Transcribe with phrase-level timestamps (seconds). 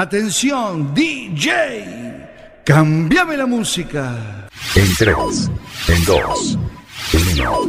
[0.00, 2.62] Atención, DJ.
[2.64, 4.46] Cambiame la música.
[4.76, 5.50] En tres,
[5.88, 6.56] en dos,
[7.32, 7.66] uno.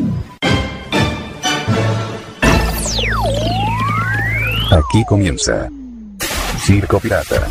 [4.69, 5.69] Aquí comienza
[6.59, 7.47] Circo Pirata.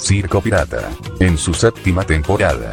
[0.00, 0.90] Circo Pirata,
[1.20, 2.72] en su séptima temporada.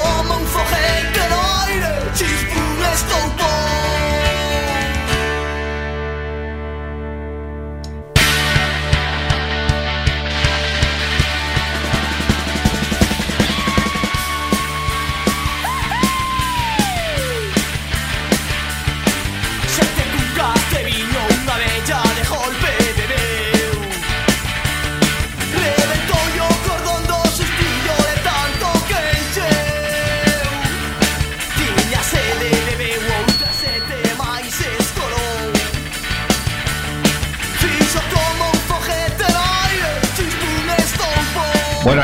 [0.00, 3.53] Como un foguete no aire Chispun estoupou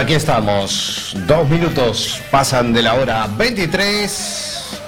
[0.01, 1.13] Aquí estamos.
[1.27, 4.81] Dos minutos pasan de la hora 23.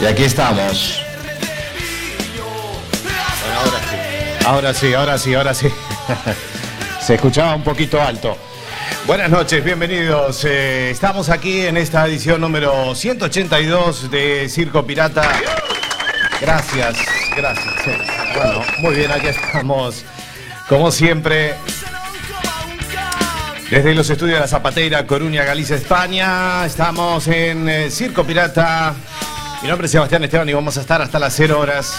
[0.00, 1.00] Y aquí estamos.
[3.04, 4.44] Bueno, ahora sí.
[4.44, 5.68] Ahora sí, ahora sí, ahora sí.
[7.00, 8.36] Se escuchaba un poquito alto.
[9.06, 10.44] Buenas noches, bienvenidos.
[10.44, 15.30] Eh, estamos aquí en esta edición número 182 de Circo Pirata.
[16.40, 16.96] Gracias,
[17.36, 17.74] gracias.
[18.34, 20.04] Bueno, muy bien, aquí estamos.
[20.68, 21.54] Como siempre,
[23.70, 28.94] desde los estudios de la Zapateira, Coruña, Galicia, España, estamos en eh, Circo Pirata.
[29.62, 31.94] Mi nombre es Sebastián Esteban y vamos a estar hasta las 0 horas.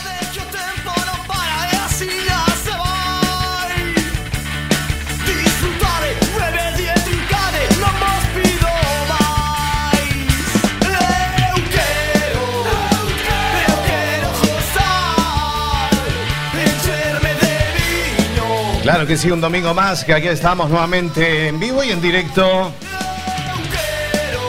[18.91, 22.73] Claro que sí, un domingo más, que aquí estamos nuevamente en vivo y en directo.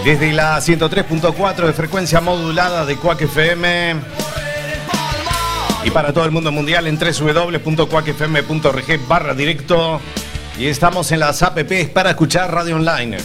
[0.04, 3.94] Desde la 103.4 de frecuencia modulada de Quack FM.
[5.84, 10.00] Y para todo el mundo mundial en www.quackfm.org barra directo.
[10.58, 13.18] Y estamos en las apps para escuchar radio online.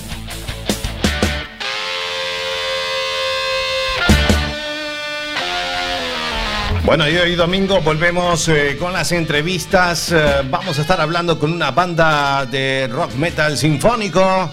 [6.87, 10.09] Bueno, y hoy domingo volvemos eh, con las entrevistas.
[10.13, 14.49] Eh, vamos a estar hablando con una banda de rock metal sinfónico.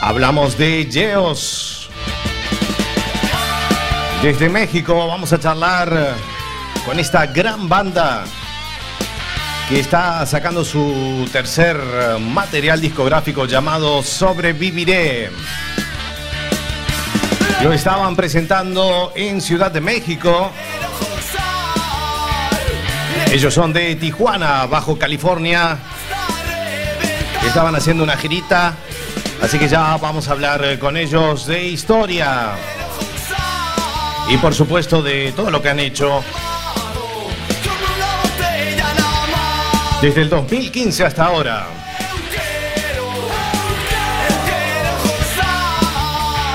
[0.00, 1.90] Hablamos de Geos.
[4.22, 8.24] Desde México vamos a charlar eh, con esta gran banda
[9.68, 11.76] que está sacando su tercer
[12.18, 15.28] material discográfico llamado Sobreviviré.
[17.62, 20.50] Lo estaban presentando en Ciudad de México.
[23.30, 25.78] Ellos son de Tijuana, Bajo California.
[27.46, 28.74] Estaban haciendo una girita.
[29.40, 32.56] Así que ya vamos a hablar eh, con ellos de historia.
[34.28, 36.24] Y por supuesto de todo lo que han hecho
[40.02, 41.66] desde el 2015 hasta ahora.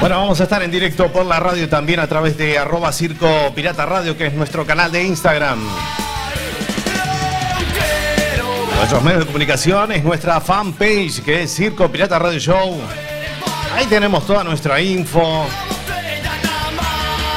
[0.01, 3.27] Bueno, vamos a estar en directo por la radio también a través de arroba circo
[3.55, 5.59] pirata radio, que es nuestro canal de Instagram.
[8.77, 12.79] Nuestros medios de comunicación es nuestra fanpage, que es Circo Pirata Radio Show.
[13.75, 15.47] Ahí tenemos toda nuestra info,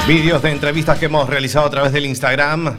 [0.06, 2.76] vídeos de entrevistas que hemos realizado a través del Instagram.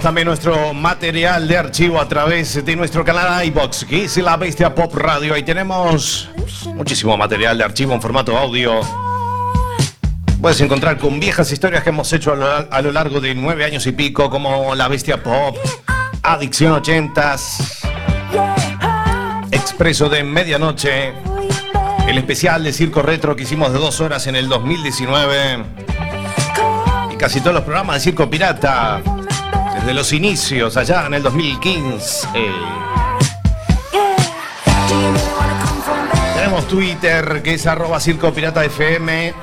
[0.00, 4.74] También nuestro material de archivo a través de nuestro canal iBox, que es la Bestia
[4.74, 5.34] Pop Radio.
[5.34, 6.28] Ahí tenemos
[6.74, 8.80] muchísimo material de archivo en formato audio.
[10.40, 13.92] puedes encontrar con viejas historias que hemos hecho a lo, largo de nueve años y
[13.92, 15.56] pico, como La Bestia Pop,
[16.22, 17.80] Adicción Ochentas,
[19.50, 21.12] Expreso de Medianoche,
[22.08, 25.64] el especial de Circo Retro que hicimos de dos horas en el 2019
[27.12, 29.02] y casi todos los programas de Circo Pirata
[29.84, 32.26] desde los inicios allá en el 2015.
[36.36, 39.34] Tenemos Twitter que es arroba Circo Pirata FM.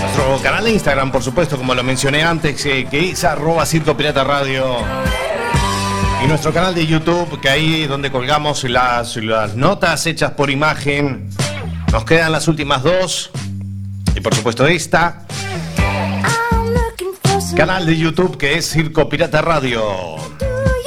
[0.00, 3.96] Nuestro canal de Instagram, por supuesto, como lo mencioné antes, eh, que es arroba Circo
[3.96, 4.78] Pirata Radio.
[6.24, 11.30] Y nuestro canal de YouTube, que ahí donde colgamos las, las notas hechas por imagen.
[11.92, 13.30] Nos quedan las últimas dos.
[14.16, 15.23] Y por supuesto esta.
[17.56, 19.82] Canal de YouTube que es Circo Pirata Radio.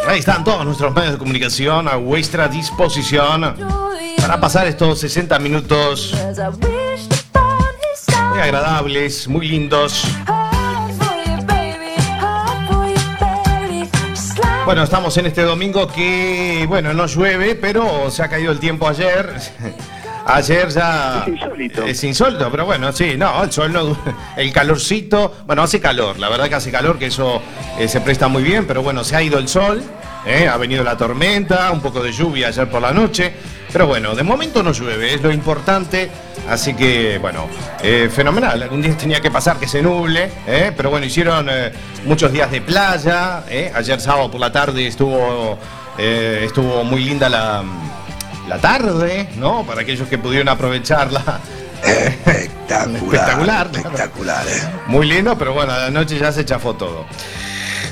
[0.06, 3.56] Ahí están todos nuestros medios de comunicación a vuestra disposición
[4.18, 6.14] para pasar estos 60 minutos
[8.30, 10.04] muy agradables, muy lindos.
[14.66, 18.88] Bueno, estamos en este domingo que, bueno, no llueve, pero se ha caído el tiempo
[18.88, 19.34] ayer.
[20.27, 21.24] Ayer ya.
[21.25, 21.83] Es insólito.
[21.85, 23.97] Es insólito, pero bueno, sí, no, el sol no.
[24.35, 25.33] El calorcito.
[25.45, 27.41] Bueno, hace calor, la verdad que hace calor, que eso
[27.79, 29.81] eh, se presta muy bien, pero bueno, se ha ido el sol,
[30.25, 33.33] eh, ha venido la tormenta, un poco de lluvia ayer por la noche.
[33.71, 36.09] Pero bueno, de momento no llueve, es lo importante.
[36.50, 37.47] Así que, bueno,
[37.81, 38.62] eh, fenomenal.
[38.63, 41.71] Algún día tenía que pasar que se nuble, eh, pero bueno, hicieron eh,
[42.06, 43.44] muchos días de playa.
[43.74, 45.57] Ayer sábado por la tarde estuvo,
[45.97, 47.63] estuvo muy linda la,
[48.48, 49.66] la tarde, ¿no?
[49.66, 51.40] Para aquellos que pudieron aprovecharla.
[51.84, 52.96] Espectacular.
[52.96, 53.70] Espectacular.
[53.74, 54.62] Espectacular, eh.
[54.88, 57.06] Muy lindo, pero bueno, a la noche ya se chafó todo.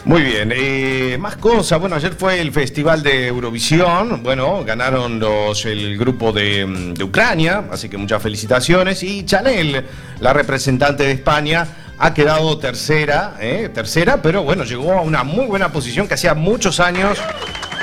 [0.05, 1.79] Muy bien, eh, más cosas.
[1.79, 4.21] Bueno, ayer fue el Festival de Eurovisión.
[4.21, 9.01] Bueno, ganaron los, el grupo de, mm, de Ucrania, así que muchas felicitaciones.
[9.01, 9.83] Y Chanel,
[10.19, 11.67] la representante de España,
[11.97, 16.33] ha quedado tercera, eh, tercera, pero bueno, llegó a una muy buena posición que hacía
[16.33, 17.17] muchos años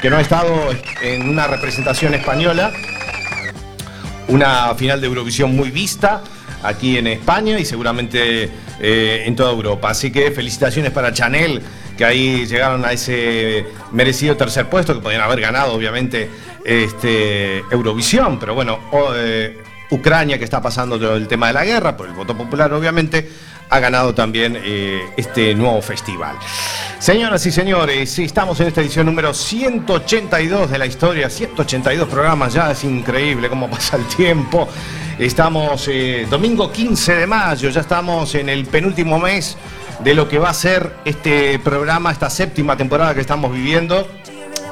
[0.02, 0.70] que no ha estado
[1.00, 2.72] en una representación española.
[4.26, 6.22] Una final de Eurovisión muy vista
[6.64, 8.50] aquí en España y seguramente
[8.80, 9.90] eh, en toda Europa.
[9.90, 11.62] Así que felicitaciones para Chanel,
[11.96, 16.28] que ahí llegaron a ese merecido tercer puesto, que podían haber ganado obviamente
[16.64, 18.80] este, Eurovisión, pero bueno,
[19.14, 19.56] eh,
[19.90, 23.30] Ucrania, que está pasando el tema de la guerra, por el voto popular obviamente,
[23.72, 26.36] ha ganado también eh, este nuevo festival.
[26.98, 32.70] Señoras y señores, estamos en esta edición número 182 de la historia, 182 programas ya,
[32.70, 34.68] es increíble cómo pasa el tiempo.
[35.18, 39.56] Estamos eh, domingo 15 de mayo, ya estamos en el penúltimo mes
[40.04, 44.06] de lo que va a ser este programa, esta séptima temporada que estamos viviendo,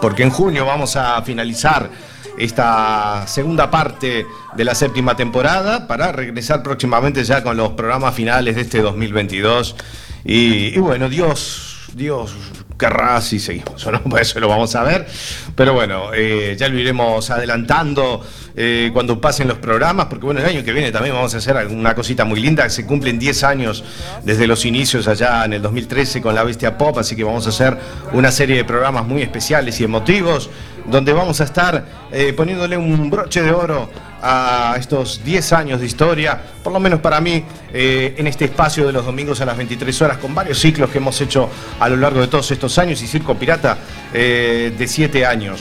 [0.03, 1.89] porque en junio vamos a finalizar
[2.39, 8.57] esta segunda parte de la séptima temporada para regresar próximamente ya con los programas finales
[8.57, 9.77] de este 2022.
[10.25, 12.35] Y, bueno, Dios, Dios
[12.81, 15.07] querrá si seguimos o no, pues eso lo vamos a ver.
[15.55, 18.25] Pero bueno, eh, ya lo iremos adelantando
[18.57, 21.57] eh, cuando pasen los programas, porque bueno, el año que viene también vamos a hacer
[21.57, 23.85] alguna cosita muy linda, se cumplen 10 años
[24.25, 27.51] desde los inicios allá en el 2013 con la Bestia Pop, así que vamos a
[27.51, 27.77] hacer
[28.13, 30.51] una serie de programas muy especiales y emotivos,
[30.87, 33.89] donde vamos a estar eh, poniéndole un broche de oro
[34.23, 38.87] a estos 10 años de historia, por lo menos para mí, eh, en este espacio
[38.87, 41.49] de los domingos a las 23 horas, con varios ciclos que hemos hecho
[41.79, 43.79] a lo largo de todos estos años y Circo Pirata
[44.13, 45.61] eh, de 7 años,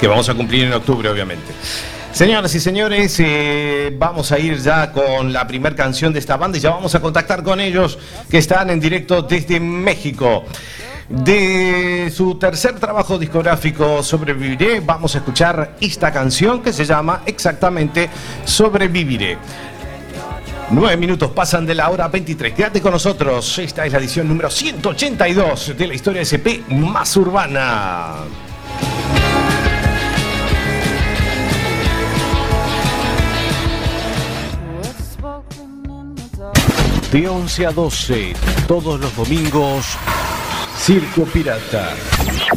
[0.00, 1.52] que vamos a cumplir en octubre, obviamente.
[2.12, 6.58] Señoras y señores, eh, vamos a ir ya con la primera canción de esta banda
[6.58, 7.98] y ya vamos a contactar con ellos
[8.30, 10.44] que están en directo desde México.
[11.12, 18.08] De su tercer trabajo discográfico Sobreviviré, vamos a escuchar esta canción que se llama exactamente
[18.46, 19.36] Sobreviviré.
[20.70, 22.54] Nueve minutos pasan de la hora 23.
[22.54, 23.58] Quédate con nosotros.
[23.58, 28.14] Esta es la edición número 182 de la historia SP más urbana.
[37.12, 38.32] De 11 a 12,
[38.66, 39.98] todos los domingos,
[40.82, 42.51] Circo Pirata.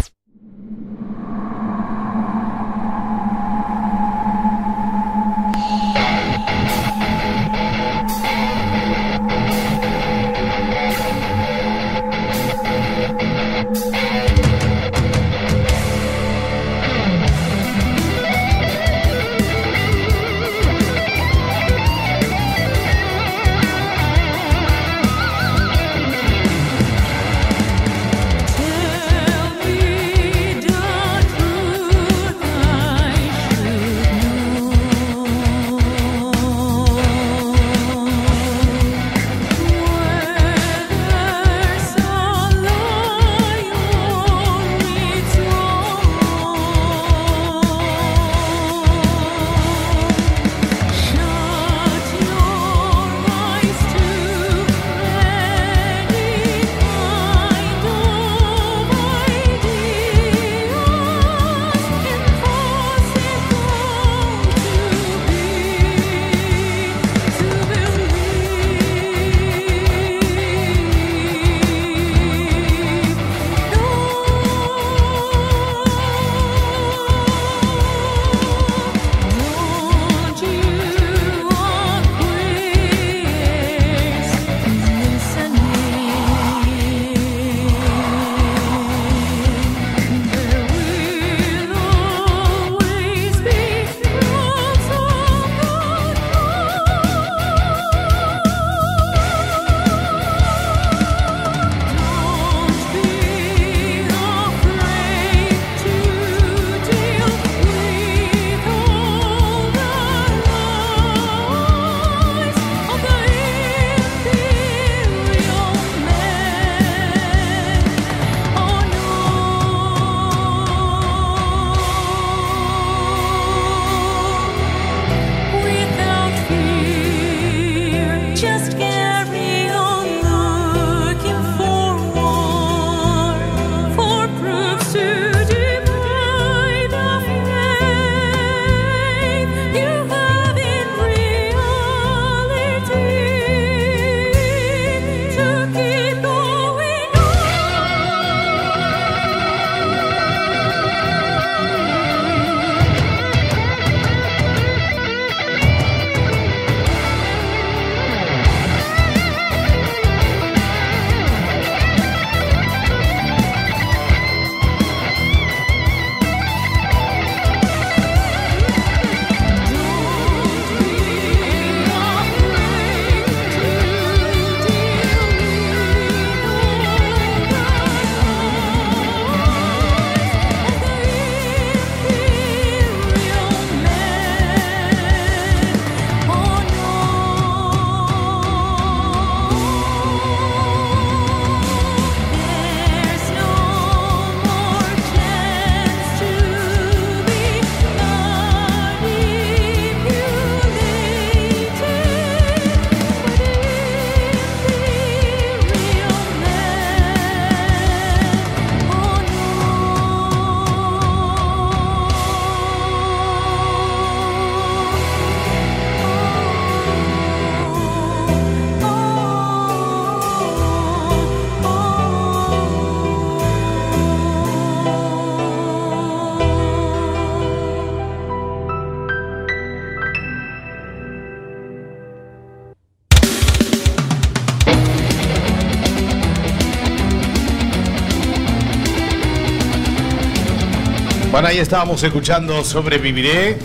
[241.45, 243.55] Ahí estábamos escuchando Sobreviviré.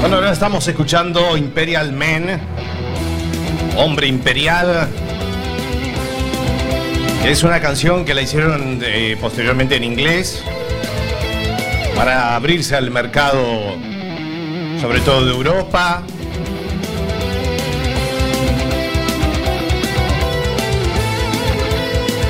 [0.00, 2.38] Bueno, ahora estamos escuchando Imperial Men,
[3.78, 4.90] Hombre Imperial.
[7.24, 10.42] Es una canción que la hicieron eh, posteriormente en inglés
[11.96, 13.42] para abrirse al mercado,
[14.78, 16.02] sobre todo de Europa.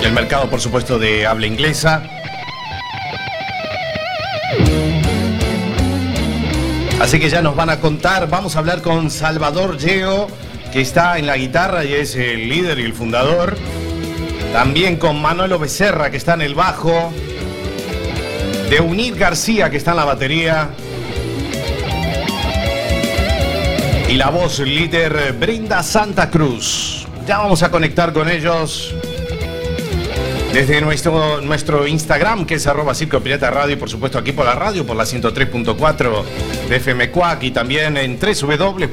[0.00, 2.02] Y el mercado, por supuesto, de habla inglesa.
[7.00, 10.26] Así que ya nos van a contar, vamos a hablar con Salvador Yeo,
[10.72, 13.56] que está en la guitarra y es el líder y el fundador.
[14.52, 17.12] También con Manuelo Becerra, que está en el bajo.
[18.68, 20.70] De Unir García, que está en la batería.
[24.08, 27.06] Y la voz líder Brinda Santa Cruz.
[27.26, 28.94] Ya vamos a conectar con ellos
[30.52, 34.54] desde nuestro, Instagram, que es arroba Circo Pirata Radio, y por supuesto aquí por la
[34.54, 36.24] radio, por la 103.4
[36.68, 38.88] de FM Cuac, y también en www.cuacfm.org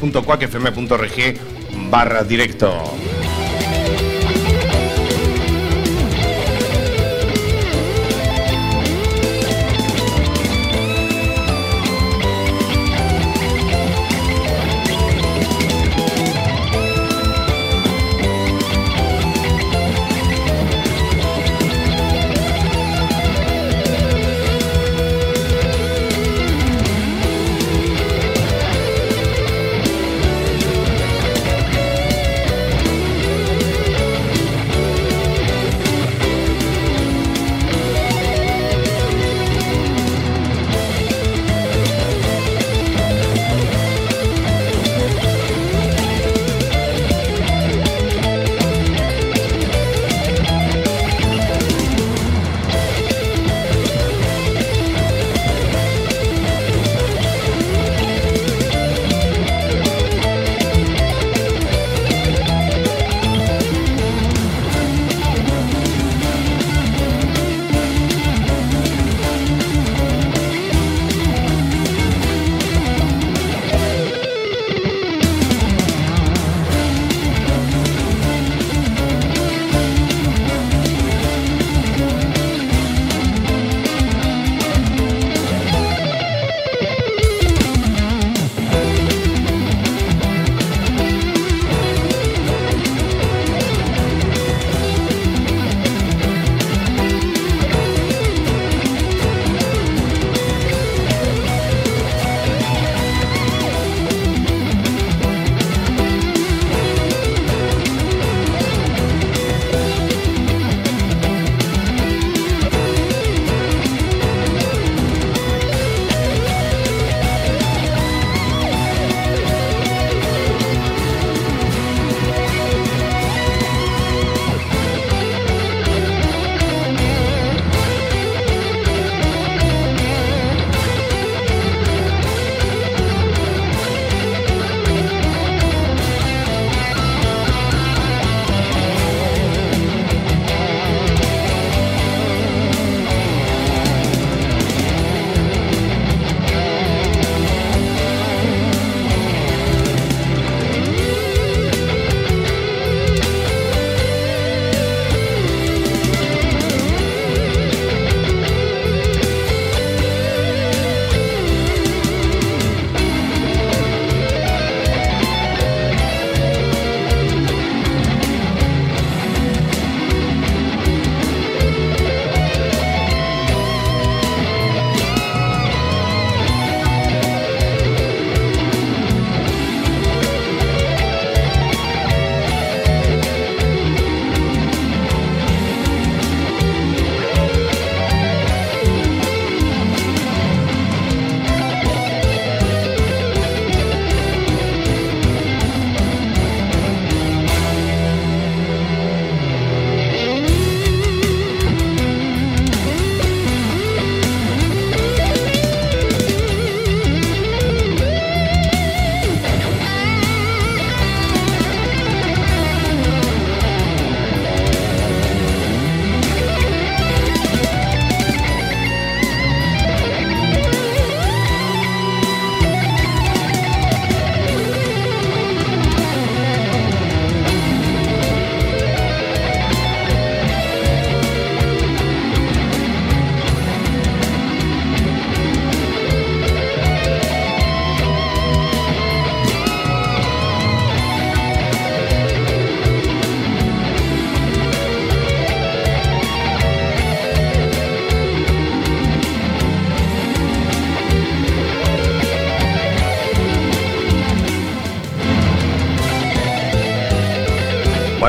[1.89, 2.81] barra directo.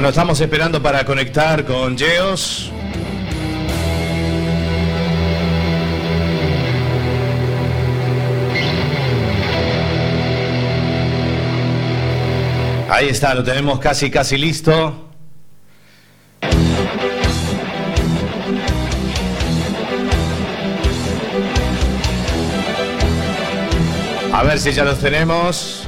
[0.07, 2.71] Bueno, estamos esperando para conectar con Geos.
[12.88, 15.11] Ahí está, lo tenemos casi, casi listo.
[24.33, 25.86] A ver si ya los tenemos.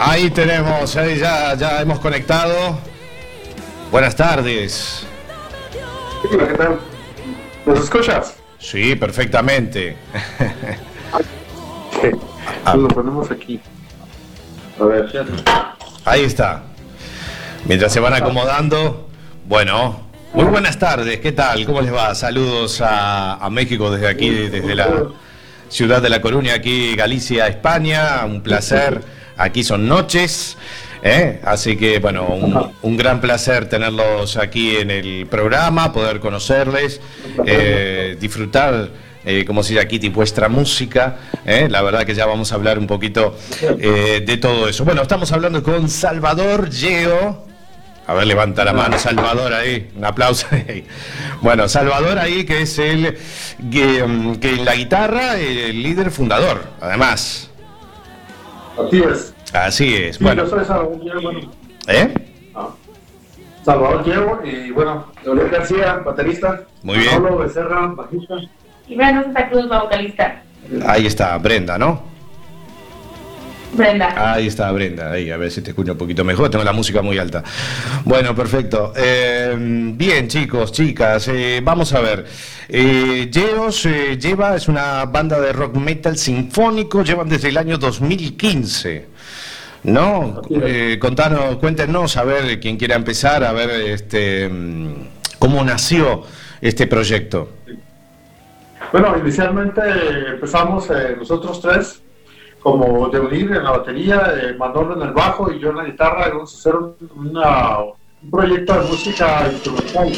[0.00, 2.78] Ahí tenemos, ahí ya, ya hemos conectado.
[3.90, 5.04] Buenas tardes.
[6.32, 6.78] Hola, ¿qué tal?
[7.66, 8.36] ¿Nos escuchas?
[8.58, 9.96] Sí, perfectamente.
[12.00, 12.10] Sí.
[12.76, 13.58] Lo ponemos aquí.
[14.80, 15.10] A ver.
[16.04, 16.62] Ahí está.
[17.64, 19.08] Mientras se van acomodando,
[19.48, 21.66] bueno, muy buenas tardes, ¿qué tal?
[21.66, 22.14] ¿Cómo les va?
[22.14, 25.08] Saludos a, a México desde aquí, desde la
[25.68, 28.24] ciudad de La Coruña, aquí Galicia, España.
[28.24, 29.02] Un placer.
[29.38, 30.56] Aquí son noches.
[31.02, 31.40] ¿eh?
[31.44, 37.00] Así que, bueno, un, un gran placer tenerlos aquí en el programa, poder conocerles,
[37.46, 38.90] eh, disfrutar.
[39.24, 41.16] eh, como si Kitty, vuestra música.
[41.44, 41.68] ¿eh?
[41.70, 43.36] La verdad que ya vamos a hablar un poquito
[43.78, 44.84] eh, de todo eso.
[44.84, 47.46] Bueno, estamos hablando con Salvador Geo.
[48.06, 49.90] A ver, levanta la mano, Salvador ahí.
[49.96, 50.84] Un aplauso ahí.
[51.42, 53.16] Bueno, Salvador ahí, que es el
[53.70, 57.47] que, que en la guitarra, el líder fundador, además.
[58.86, 59.34] Así es.
[59.52, 60.16] Así es.
[60.16, 61.50] Sí, Bueno, yo soy Salvador Diego, bueno,
[61.88, 62.14] ¿eh?
[62.54, 62.68] ah,
[63.64, 66.62] Salvador Diego y bueno, Leonel García, baterista.
[66.82, 67.22] Muy bien.
[67.22, 68.34] Pablo Becerra, bajista.
[68.86, 70.42] Y Brenda Santa Cruz, la vocalista.
[70.86, 72.02] Ahí está Brenda, ¿no?
[73.72, 74.32] Brenda.
[74.34, 77.02] Ahí está Brenda, ahí, a ver si te escucho un poquito mejor, tengo la música
[77.02, 77.42] muy alta.
[78.04, 78.92] Bueno, perfecto.
[78.96, 82.26] Eh, bien, chicos, chicas, eh, vamos a ver.
[82.68, 87.78] Eh, Geos eh, lleva, es una banda de rock metal sinfónico, llevan desde el año
[87.78, 89.06] 2015.
[89.84, 90.42] ¿No?
[90.50, 94.94] Eh, contanos, cuéntenos, a ver, quien quiera empezar, a ver este, mm,
[95.38, 96.24] cómo nació
[96.60, 97.50] este proyecto.
[98.90, 99.80] Bueno, inicialmente
[100.34, 102.00] empezamos eh, nosotros tres
[102.62, 105.84] como de unir en la batería, eh, Manolo en el bajo y yo en la
[105.84, 106.94] guitarra, y vamos a hacer un,
[107.28, 107.78] una-
[108.22, 110.08] un proyecto de música instrumental.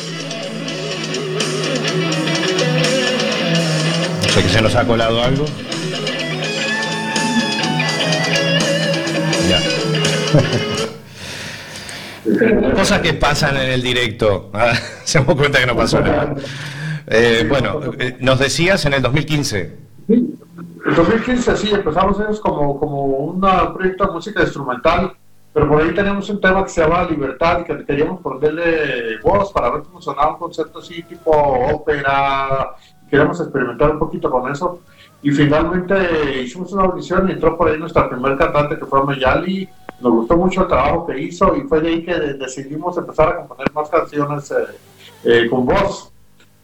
[4.22, 5.44] No sé que se nos ha colado algo.
[9.48, 9.60] Ya.
[12.74, 14.50] Cosas que pasan en el directo.
[14.54, 14.72] Ah,
[15.04, 16.34] se damos cuenta que no pasó nada.
[17.06, 19.89] Eh, bueno, eh, nos decías en el 2015.
[20.14, 23.40] En 2015 sí, empezamos ellos como, como un
[23.74, 25.12] proyecto de música instrumental,
[25.52, 29.52] pero por ahí tenemos un tema que se llama Libertad y que queríamos ponerle voz
[29.52, 32.74] para ver cómo sonaba un concepto así tipo ópera,
[33.08, 34.80] queríamos experimentar un poquito con eso.
[35.22, 39.68] Y finalmente hicimos una audición y entró por ahí nuestra primer cantante que fue Meyali.
[40.00, 43.28] Nos gustó mucho el trabajo que hizo y fue de ahí que de- decidimos empezar
[43.28, 44.54] a componer más canciones eh,
[45.24, 46.09] eh, con voz.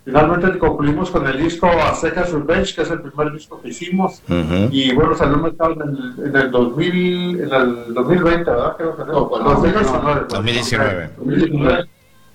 [0.06, 4.22] Finalmente concluimos con el disco A Secas Revenge, que es el primer disco que hicimos.
[4.70, 8.76] Y bueno, salió al mercado en el, en el 2000, en el 2020, ¿verdad?
[8.76, 10.26] Creo que no, 2019.
[10.28, 11.10] 2019.
[11.18, 11.88] 2019.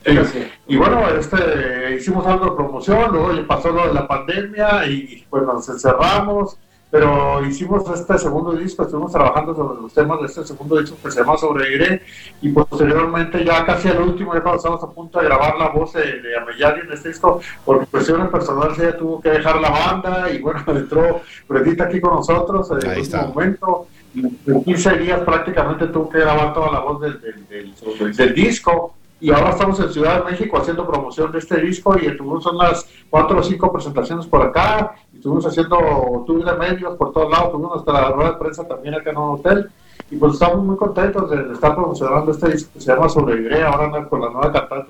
[0.03, 0.47] Sí.
[0.67, 5.25] Y bueno, este, hicimos algo de promoción, luego ya pasó lo de la pandemia y
[5.29, 6.57] bueno, nos encerramos,
[6.91, 11.09] pero hicimos este segundo disco, estuvimos trabajando sobre los temas de este segundo disco que
[11.09, 12.01] se llama Sobreiré
[12.41, 15.93] y posteriormente ya casi al último, ya cuando estamos a punto de grabar la voz
[15.93, 20.39] de, de en este disco, por cuestiones personales ella tuvo que dejar la banda y
[20.39, 23.27] bueno, entró Bredita aquí con nosotros en Ahí el está.
[23.27, 23.87] momento.
[24.13, 28.33] Y En 15 días prácticamente tuvo que grabar toda la voz del, del- del- del
[28.33, 32.43] disco y ahora estamos en Ciudad de México haciendo promoción de este disco y tuvimos
[32.47, 35.77] unas cuatro o cinco presentaciones por acá y estuvimos haciendo
[36.25, 39.39] tours de medios por todos lados, tuvimos nuestra rueda de prensa también acá en un
[39.39, 39.69] hotel
[40.09, 43.85] y pues estamos muy contentos de, estar promocionando este disco que se llama Sobreviviré ahora
[43.85, 44.89] anda con la nueva cantante.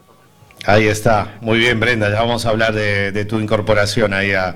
[0.66, 1.38] Ahí está.
[1.42, 2.10] Muy bien, Brenda.
[2.10, 4.56] Ya vamos a hablar de, de tu incorporación ahí a,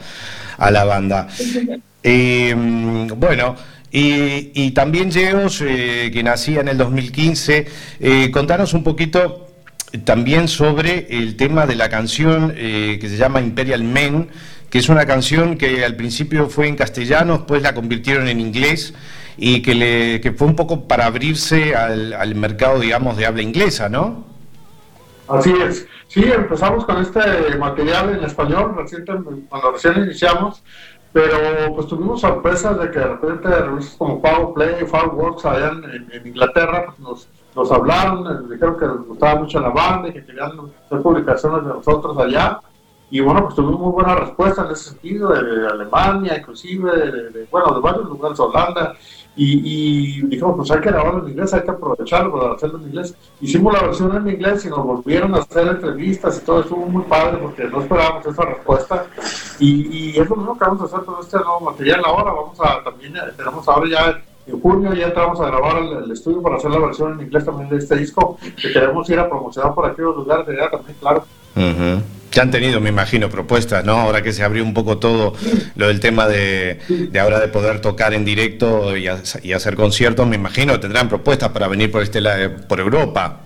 [0.57, 1.27] a la banda.
[2.07, 3.55] Y, mm, bueno,
[3.91, 7.65] y, y también Geos, eh, que nacía en el 2015,
[7.99, 9.47] eh, contanos un poquito
[9.99, 14.29] también sobre el tema de la canción eh, que se llama Imperial Men,
[14.69, 18.93] que es una canción que al principio fue en castellano, después la convirtieron en inglés
[19.37, 23.41] y que, le, que fue un poco para abrirse al, al mercado, digamos, de habla
[23.41, 24.25] inglesa, ¿no?
[25.27, 25.87] Así es.
[26.07, 27.19] Sí, empezamos con este
[27.57, 29.11] material en español reciente,
[29.49, 30.61] cuando recién iniciamos,
[31.11, 36.09] pero pues tuvimos sorpresas de que de repente revistas como Power Play, Fireworks allá en,
[36.11, 40.13] en- Inglaterra pues, nos, nos hablaron, nos dijeron que les gustaba mucho la banda y
[40.13, 40.51] que querían
[40.85, 42.59] hacer publicaciones de nosotros allá.
[43.11, 47.47] Y bueno, pues tuvimos muy buena respuesta en ese sentido, de, Alemania, inclusive, de, de-
[47.51, 48.95] bueno, de varios lugares, Holanda.
[49.37, 52.85] Y, y dijimos, pues hay que grabarlo en inglés, hay que aprovecharlo para hacerlo en
[52.85, 53.15] inglés.
[53.41, 57.03] Hicimos la versión en inglés y nos volvieron a hacer entrevistas y todo estuvo muy
[57.03, 59.05] padre porque no esperábamos esa respuesta.
[59.59, 62.31] Y, y es lo mismo que vamos a hacer con este nuevo material ahora.
[62.31, 66.11] Vamos a también, eh, tenemos ahora ya en junio ya entramos a grabar el, el
[66.11, 69.27] estudio para hacer la versión en inglés también de este disco que queremos ir a
[69.29, 71.25] promocionar por aquellos lugares de allá también, claro.
[71.55, 72.01] Ujú.
[72.31, 73.93] Ya han tenido, me imagino, propuestas, ¿no?
[73.93, 75.33] Ahora que se abrió un poco todo
[75.77, 79.75] lo del tema de, de ahora de poder tocar en directo y, ha- y hacer
[79.77, 83.39] conciertos, me imagino, tendrán propuestas para venir por este por Europa.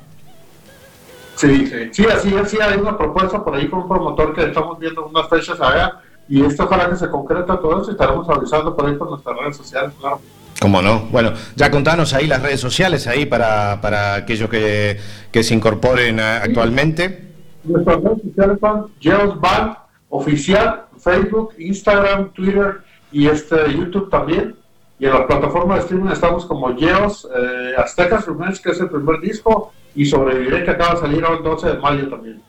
[1.36, 5.06] Sí, sí, así, así hay una propuesta por ahí con un promotor que estamos viendo
[5.06, 5.94] unas fechas allá
[6.28, 9.38] y esto ojalá que se concreta todo eso y estaremos avisando por ahí por nuestras
[9.38, 10.20] redes sociales, claro.
[10.60, 11.08] ¿Cómo no?
[11.12, 14.98] Bueno, ya contanos ahí las redes sociales ahí para, para aquellos que,
[15.32, 17.30] que se incorporen actualmente.
[17.64, 19.78] Nuestras redes sociales son Geos Band
[20.10, 24.56] Oficial, Facebook, Instagram, Twitter y este YouTube también.
[25.00, 28.90] Y en la plataforma de streaming estamos como Geos eh, Aztecas Remains, que es el
[28.90, 32.42] primer disco, y Sobreviviré, que acaba de salir el 12 de mayo también.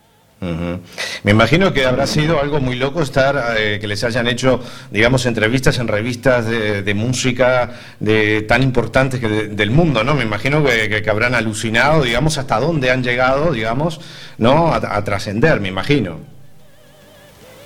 [0.42, 0.81] Ujú.
[1.22, 5.26] Me imagino que habrá sido algo muy loco estar, eh, que les hayan hecho, digamos,
[5.26, 10.14] entrevistas en revistas de, de música de tan importantes que de- del mundo, ¿no?
[10.14, 14.00] Me imagino que, que- habrán alucinado, digamos, hasta dónde han llegado, digamos,
[14.38, 14.72] ¿no?
[14.72, 16.16] A, trascender, me imagino.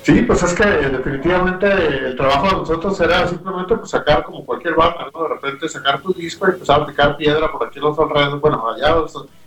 [0.02, 4.44] Sí, pues es que eh, definitivamente el trabajo de nosotros era simplemente pues, sacar como
[4.44, 5.22] cualquier banda, ¿no?
[5.22, 8.40] De repente sacar tu disco y empezar a picar piedra por aquí en los alrededores,
[8.40, 8.96] bueno, allá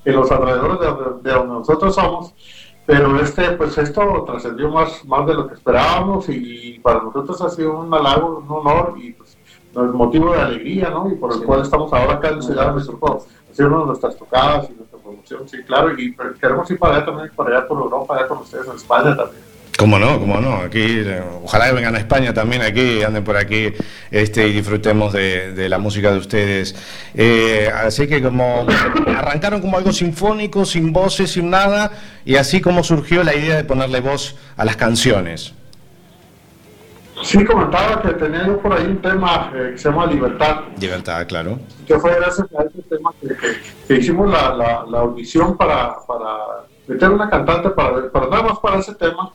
[0.05, 0.79] en los alrededores
[1.23, 2.33] de donde nosotros somos.
[2.87, 7.49] Pero este, pues esto trascendió más, más de lo que esperábamos y para nosotros ha
[7.49, 9.37] sido un halago, un honor y pues
[9.75, 11.11] un motivo de alegría, ¿no?
[11.11, 14.73] Y por el cual estamos ahora acá en Ciudad de México haciendo nuestras tocadas y
[14.73, 18.27] nuestra promoción, sí, claro, y queremos ir para allá también, para allá por Europa, allá
[18.29, 19.43] con ustedes en España también.
[19.77, 20.19] ¿Cómo no?
[20.19, 20.55] ¿Cómo no?
[20.55, 21.03] Aquí,
[21.43, 23.73] ojalá que vengan a España también aquí, anden por aquí
[24.09, 26.75] este, y disfrutemos de, de la música de ustedes.
[27.13, 28.65] Eh, así que como
[29.15, 31.91] arrancaron como algo sinfónico, sin voces, sin nada,
[32.25, 35.53] y así como surgió la idea de ponerle voz a las canciones.
[37.21, 41.27] Sí, comentaba que tenía yo por ahí un tema eh, que se llama Libertad, Libertad,
[41.27, 41.59] claro.
[41.87, 45.95] que fue gracias a ese tema que, que- que hicimos la, la, la audición para,
[46.07, 46.29] para
[46.87, 49.31] meter una cantante para, para nada más para ese tema,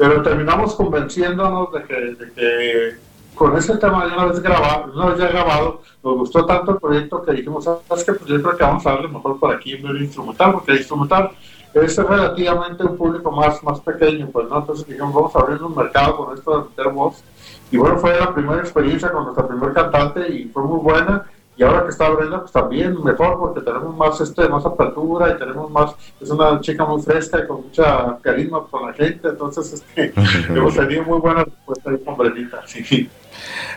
[0.00, 2.96] pero terminamos convenciéndonos de que, de que
[3.34, 7.32] con ese tema ya una vez grabado, ya grabado, nos gustó tanto el proyecto que
[7.32, 10.00] dijimos, sabes que pues yo creo que vamos a darle mejor por aquí en de
[10.00, 11.32] instrumental, porque el instrumental
[11.74, 15.76] es relativamente un público más, más pequeño, pues no, entonces dijimos, vamos a abrir un
[15.76, 17.22] mercado con esto de meter voz.
[17.70, 21.26] Y bueno, fue la primera experiencia con nuestra primer cantante y fue muy buena.
[21.56, 25.38] Y ahora que está Brenda, pues también mejor porque tenemos más este más apertura y
[25.38, 29.72] tenemos más, es una chica muy fresca y con mucha carisma con la gente, entonces
[29.74, 30.12] este,
[30.48, 33.10] hemos tenido muy buena respuesta ahí con Brendita, sí.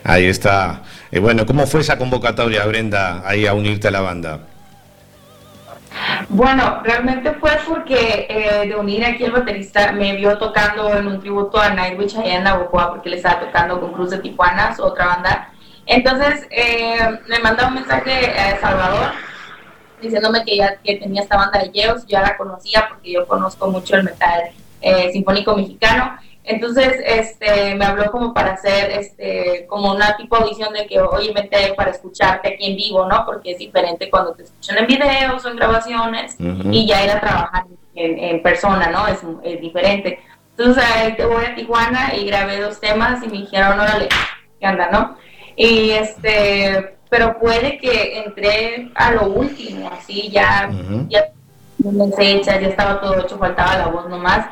[0.04, 0.84] Ahí está.
[1.12, 4.40] Eh, bueno, ¿cómo fue esa convocatoria, Brenda, ahí a unirte a la banda?
[6.30, 11.20] Bueno, realmente fue porque eh, de unir aquí el baterista me vio tocando en un
[11.20, 14.84] tributo a Nightwish allá en Navajoa porque le estaba tocando con Cruz de Tijuana, su
[14.84, 15.50] otra banda.
[15.86, 19.12] Entonces eh, me mandó un mensaje a Salvador
[20.02, 23.26] diciéndome que ya que tenía esta banda de Yeos, yo ya la conocía porque yo
[23.28, 26.17] conozco mucho el metal eh, sinfónico mexicano.
[26.46, 31.32] Entonces, este, me habló como para hacer, este, como una tipo audición de que, oye,
[31.32, 33.26] vente para escucharte aquí en vivo, ¿no?
[33.26, 37.22] Porque es diferente cuando te escuchan en videos o en grabaciones y ya ir a
[37.22, 37.63] trabajar
[37.96, 39.08] en, en persona, ¿no?
[39.08, 40.19] Es, es diferente.
[40.58, 44.10] Entonces, ahí te voy a Tijuana y grabé dos temas y me dijeron, órale,
[44.60, 45.17] ¿qué onda, no?
[45.56, 51.06] Y este, pero puede que entré a lo último, así ya, Ujú.
[51.10, 51.26] ya
[51.78, 54.48] las fechas, ya estaba todo hecho, faltaba la voz nomás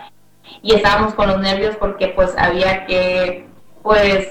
[0.61, 3.47] y estábamos con los nervios porque pues había que
[3.81, 4.27] pues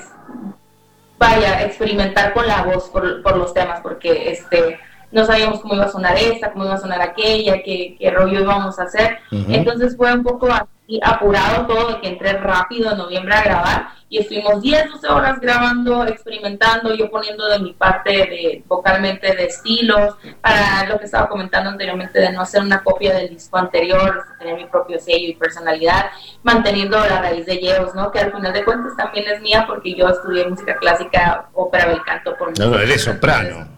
[1.18, 4.78] vaya experimentar con la voz por, por los temas porque este
[5.12, 8.40] no sabíamos cómo iba a sonar esta, cómo iba a sonar aquella, qué, qué rollo
[8.40, 9.18] íbamos a hacer.
[9.48, 13.88] Entonces fue un poco así apurado todo, de que entré rápido en noviembre a grabar
[14.10, 19.44] y estuvimos 10, 12 horas grabando, experimentando, yo poniendo de mi parte de vocalmente de
[19.44, 24.24] estilos, para lo que estaba comentando anteriormente de no hacer una copia del disco anterior,
[24.40, 26.06] tener mi propio sello y personalidad,
[26.42, 28.10] manteniendo la raíz de Yeos, ¿no?
[28.10, 32.02] Que al final de cuentas también es mía porque yo estudié música clásica, ópera, bel
[32.02, 33.68] canto por No, no, eres soprano.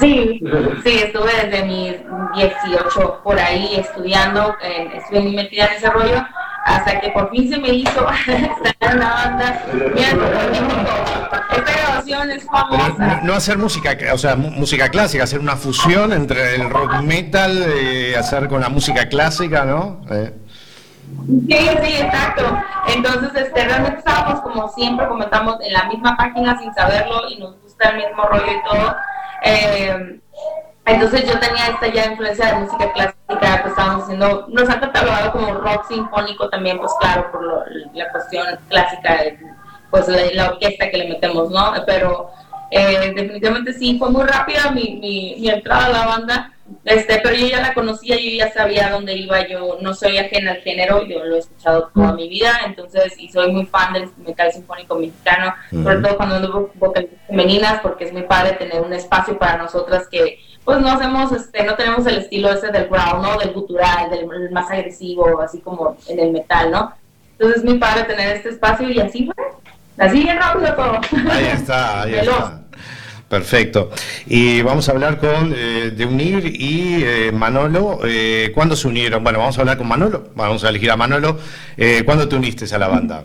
[0.00, 0.42] Sí,
[0.82, 1.94] sí, estuve desde mis
[2.34, 6.26] 18 por ahí estudiando, eh, estuve muy metida en ese rollo
[6.66, 9.62] hasta que por fin se me hizo estar en la banda.
[9.94, 10.08] Mira,
[11.56, 12.94] esta grabación es famosa.
[12.98, 17.64] no, no hacer música, o sea, música clásica, hacer una fusión entre el rock metal,
[17.68, 20.00] eh, hacer con la música clásica, ¿no?
[20.10, 20.34] Eh,
[21.48, 22.58] Sí, sí, exacto.
[22.88, 27.60] Entonces, este, realmente estábamos como siempre comentamos en la misma página sin saberlo y nos
[27.62, 28.96] gusta el mismo rollo y todo.
[29.44, 30.20] Eh,
[30.86, 35.32] entonces yo tenía esta ya influencia de música clásica que estábamos haciendo, nos han catalogado
[35.32, 39.38] como rock sinfónico también, pues claro, por lo- la cuestión clásica, de,
[39.90, 41.72] pues la, la orquesta que le metemos, ¿no?
[41.86, 42.30] Pero
[42.70, 46.52] eh, definitivamente sí, fue muy rápida mi, mi, mi entrada a la banda,
[46.84, 50.50] este, pero yo ya la conocía, yo ya sabía dónde iba, yo no soy ajena
[50.52, 54.10] al género, yo lo he escuchado toda mi vida, entonces, y soy muy fan del
[54.18, 58.92] metal sinfónico mexicano, sobre todo cuando ando vocalistas femeninas, porque es muy padre tener un
[58.92, 63.22] espacio para nosotras que, pues no hacemos, este, no tenemos el estilo ese del growl,
[63.22, 63.38] ¿no?
[63.38, 66.92] Del gutural, del el más agresivo, así como en el metal, ¿no?
[67.32, 69.44] Entonces es muy padre tener este espacio y así fue,
[69.96, 71.00] así bien rápido todo.
[71.30, 72.62] ahí está, ahí está.
[73.28, 73.90] Perfecto.
[74.26, 78.00] Y vamos a hablar con eh, de Unir y eh, Manolo.
[78.04, 79.22] Eh, ¿Cuándo se unieron?
[79.22, 80.30] Bueno, vamos a hablar con Manolo.
[80.36, 81.38] Vamos a elegir a Manolo.
[81.76, 83.24] Eh, ¿Cuándo te uniste a la banda?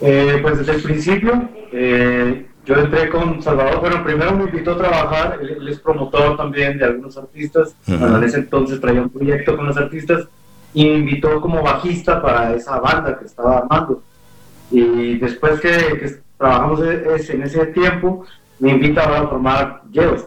[0.00, 4.78] Eh, pues desde el principio, eh, yo entré con Salvador, bueno, primero me invitó a
[4.78, 7.98] trabajar, él, él es promotor también de algunos artistas, Ujú.
[7.98, 10.28] bueno, en ese entonces traía un proyecto con los artistas
[10.74, 14.02] y me invitó como bajista para esa banda que estaba armando.
[14.70, 18.24] Y después que, que trabajamos e- en ese tiempo,
[18.60, 20.26] me invita ahora a formar Geos.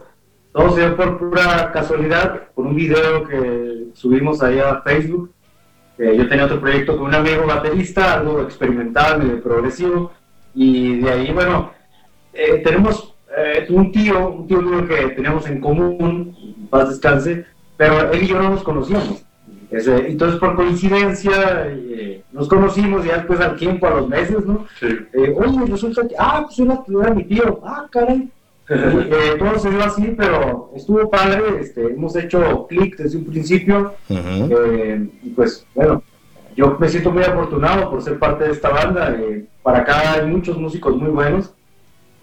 [0.52, 5.32] Todo se dio por pura casualidad, por un video que subimos ahí a Facebook.
[5.98, 10.12] Eh, yo tenía otro proyecto con un amigo baterista, algo experimental, medio progresivo,
[10.54, 11.72] y de ahí, bueno,
[12.34, 16.36] eh, tenemos eh, un tío, un tío mío que teníamos en común,
[16.69, 17.46] paz descanse,
[17.78, 19.24] pero él y yo no nos conocíamos.
[19.72, 24.65] Ese- entonces, por coincidencia, eh, nos conocimos ya después al tiempo, a los meses, ¿no?
[25.13, 28.30] Eh, oye, resulta que, ah, pues era, era mi tío, ah, caray.
[28.69, 33.93] Eh, todo se dio así, pero estuvo padre, este, hemos hecho clic desde un principio,
[34.10, 36.02] eh, y pues bueno,
[36.56, 39.15] yo me siento muy afortunado por ser parte de esta banda.
[39.19, 41.54] eh, para acá hay muchos músicos muy buenos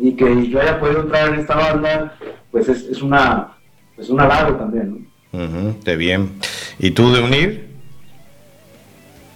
[0.01, 2.17] y que yo haya podido entrar en esta banda,
[2.51, 3.53] pues es, es una
[4.01, 5.07] es un halago también.
[5.33, 5.77] ¿no?
[5.85, 6.39] Qué bien.
[6.79, 7.69] ¿Y tú de Unir?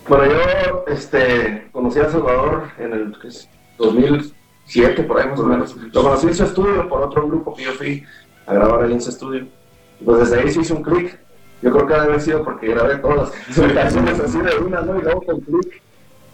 [0.09, 3.49] Bueno, yo este, conocí a Salvador en el ¿qué es?
[3.79, 5.77] 2007, por ahí más o menos.
[5.77, 8.03] Lo conocí en su estudio por otro grupo que yo fui
[8.47, 9.47] a grabar ahí en su estudio.
[10.01, 11.19] Y pues desde ahí se hizo un clic.
[11.61, 14.99] Yo creo que debe haber sido porque grabé todas las canciones así de una, ¿no?
[14.99, 15.83] Y luego con clic.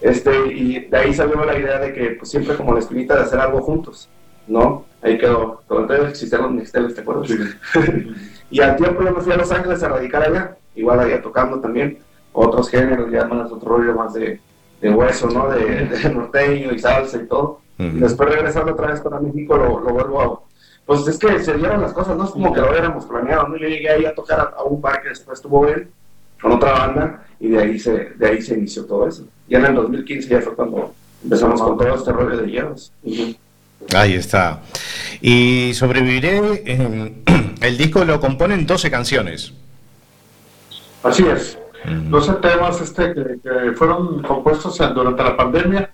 [0.00, 3.22] Este, y de ahí salió la idea de que pues, siempre como la espinita de
[3.22, 4.08] hacer algo juntos,
[4.50, 4.84] ¿no?
[5.02, 5.62] Ahí quedó.
[5.70, 7.30] Entonces existían los mixtapes, ¿te acuerdas?
[8.50, 11.60] y al tiempo yo me fui a Los Ángeles a radicar allá, igual allá tocando
[11.60, 11.98] también
[12.32, 14.40] otros géneros, ya más otro rollo más de,
[14.80, 15.48] de hueso, ¿no?
[15.48, 17.60] De, de norteño y salsa y todo.
[17.78, 20.40] Y después regresando otra vez para México lo, lo vuelvo a...
[20.84, 23.56] Pues es que se dieron las cosas, no es como que lo hubiéramos planeado, ¿no?
[23.56, 25.88] Yo llegué ahí a tocar a, a un bar que después tuvo él,
[26.42, 29.24] con otra banda, y de ahí se, de ahí se inició todo eso.
[29.48, 32.92] Y en el 2015 ya fue cuando empezamos con todo este rollo de hielos.
[33.94, 34.60] Ahí está.
[35.20, 36.62] Y sobreviviré.
[36.66, 37.22] eh,
[37.60, 39.52] el disco lo componen 12 canciones.
[41.02, 41.58] Así es.
[41.84, 42.10] Ujú.
[42.10, 45.90] 12 temas este, que, que fueron compuestos durante la pandemia.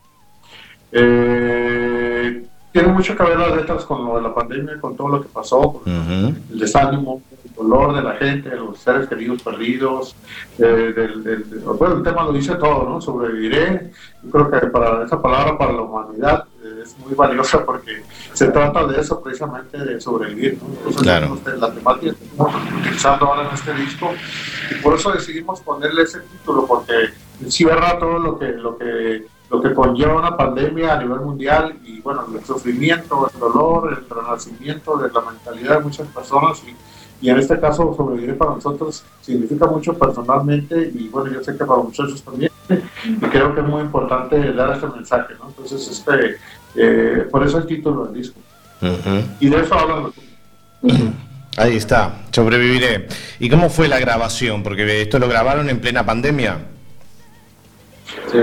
[0.93, 5.23] Eh, tiene mucho que ver las letras con lo de la pandemia, con todo lo
[5.23, 7.23] que pasó, con el desánimo,
[7.57, 10.15] dolor de la gente, de los seres queridos perdidos.
[10.59, 10.63] eh,
[10.95, 11.45] del, del-
[11.79, 13.01] bueno, el tema lo dice todo, ¿no?
[13.01, 13.91] Sobreviviré.
[14.23, 18.49] Yo creo que para esa palabra, para la humanidad, eh, es muy valiosa porque se
[18.49, 20.69] trata de eso, precisamente de sobrevivir, ¿no?
[20.77, 21.35] Entonces, Claro.
[21.35, 24.11] este, la temática que estamos utilizando ahora en este disco
[24.71, 27.11] y por eso decidimos ponerle ese título porque
[27.43, 32.01] encierra todo lo que lo que lo que conlleva una pandemia a nivel mundial y
[32.01, 36.75] bueno el sufrimiento el dolor el renacimiento de la mentalidad de muchas personas y,
[37.21, 41.65] y en este caso sobrevivir para nosotros significa mucho personalmente y bueno yo sé que
[41.65, 45.49] para muchachos también y creo que es muy importante dar este mensaje ¿no?
[45.49, 46.37] entonces este
[46.75, 48.39] eh, por eso el título del disco
[49.41, 50.15] y de eso hablan los
[51.57, 53.09] Ahí está, sobreviviré.
[53.39, 54.63] ¿Y cómo fue la grabación?
[54.63, 56.59] Porque esto lo grabaron en plena pandemia.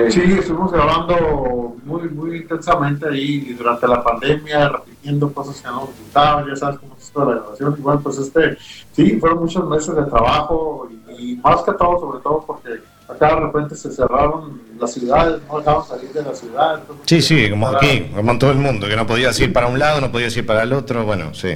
[0.10, 5.90] Sí, estuvimos grabando muy, muy intensamente ahí durante la pandemia, repitiendo cosas que no nos
[6.00, 7.76] gustaban, ya sabes cómo esto de la grabación.
[7.78, 8.58] Igual, pues este,
[8.92, 12.70] sí, fueron muchos meses de trabajo y, y más que todo, sobre todo porque
[13.08, 16.80] acá de repente se cerraron las ciudades, no dejaban salir de la ciudad.
[16.80, 19.54] entonces, Sí, sí, como para- aquí, como en todo el mundo, que no podías ir
[19.54, 21.56] para un lado, no podías ir para el otro, bueno, sí.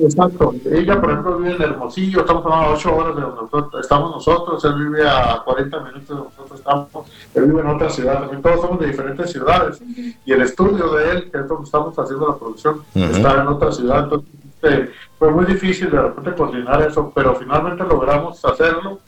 [0.00, 0.54] Exacto.
[0.70, 4.64] Ella, por ejemplo, vive en Hermosillo, estamos a 8 horas de donde nosotros- estamos nosotros,
[4.64, 8.40] él vive a 40 minutos de donde nosotros estamos, él vive en otra ciudad, también
[8.42, 9.80] todos somos de diferentes ciudades.
[10.24, 13.04] Y el estudio de él, que es donde estamos haciendo la producción, Ujú.
[13.06, 14.04] está en otra ciudad.
[14.04, 14.28] Entonces,
[14.60, 19.00] este, fue muy difícil de repente coordinar eso, pero finalmente logramos hacerlo.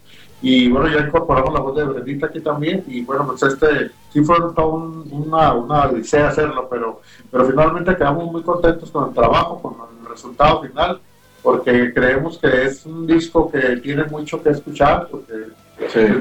[0.42, 2.82] Y bueno, ya incorporamos la voz de Brendita aquí también.
[2.88, 7.94] Y bueno, pues este sí fue todo un- una, una odisea hacerlo, pero, pero finalmente
[7.96, 10.98] quedamos muy contentos con el trabajo, con el resultado final,
[11.42, 15.34] porque creemos que es un disco que tiene mucho que escuchar, porque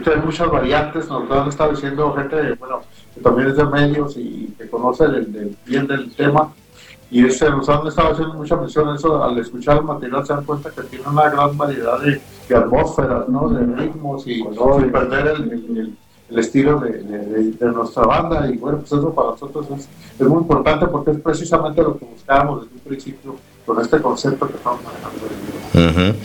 [0.04, 2.82] tiene muchas variantes, nos lo han estado diciendo gente, bueno,
[3.16, 6.52] que también es de medios y que conoce el, el- bien del tema.
[7.12, 10.34] Y este, nos han estado haciendo mucha mención a eso, al escuchar el material se
[10.34, 13.50] dan cuenta que tiene una gran variedad de, de atmósferas, ¿no?
[13.50, 15.98] de ritmos y sin perder el, el- el-
[16.30, 18.48] el estilo de, de- nuestra banda.
[18.48, 19.90] Y bueno, pues eso para nosotros es,
[20.20, 23.36] es muy importante porque es precisamente lo que buscábamos desde un principio
[23.66, 26.16] con este concepto que estamos manejando.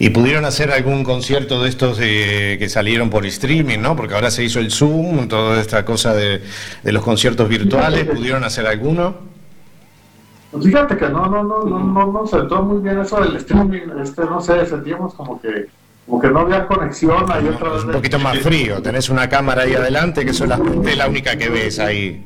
[0.00, 3.94] Y pudieron hacer algún concierto de estos eh, que salieron por streaming, ¿no?
[3.96, 6.42] Porque ahora se hizo el Zoom, toda esta cosa de,
[6.82, 8.04] de los conciertos virtuales.
[8.16, 9.37] ¿Pudieron hacer alguno?
[10.50, 13.98] Pues fíjate que no, no, no, no, no nos sentó muy bien eso del streaming,
[14.02, 15.68] este, no sé, sentíamos como que,
[16.06, 17.84] como que no había conexión ahí otra vez.
[17.84, 18.80] Un poquito más frío.
[18.80, 22.24] Tenés una cámara ahí adelante que es la única que ves ahí.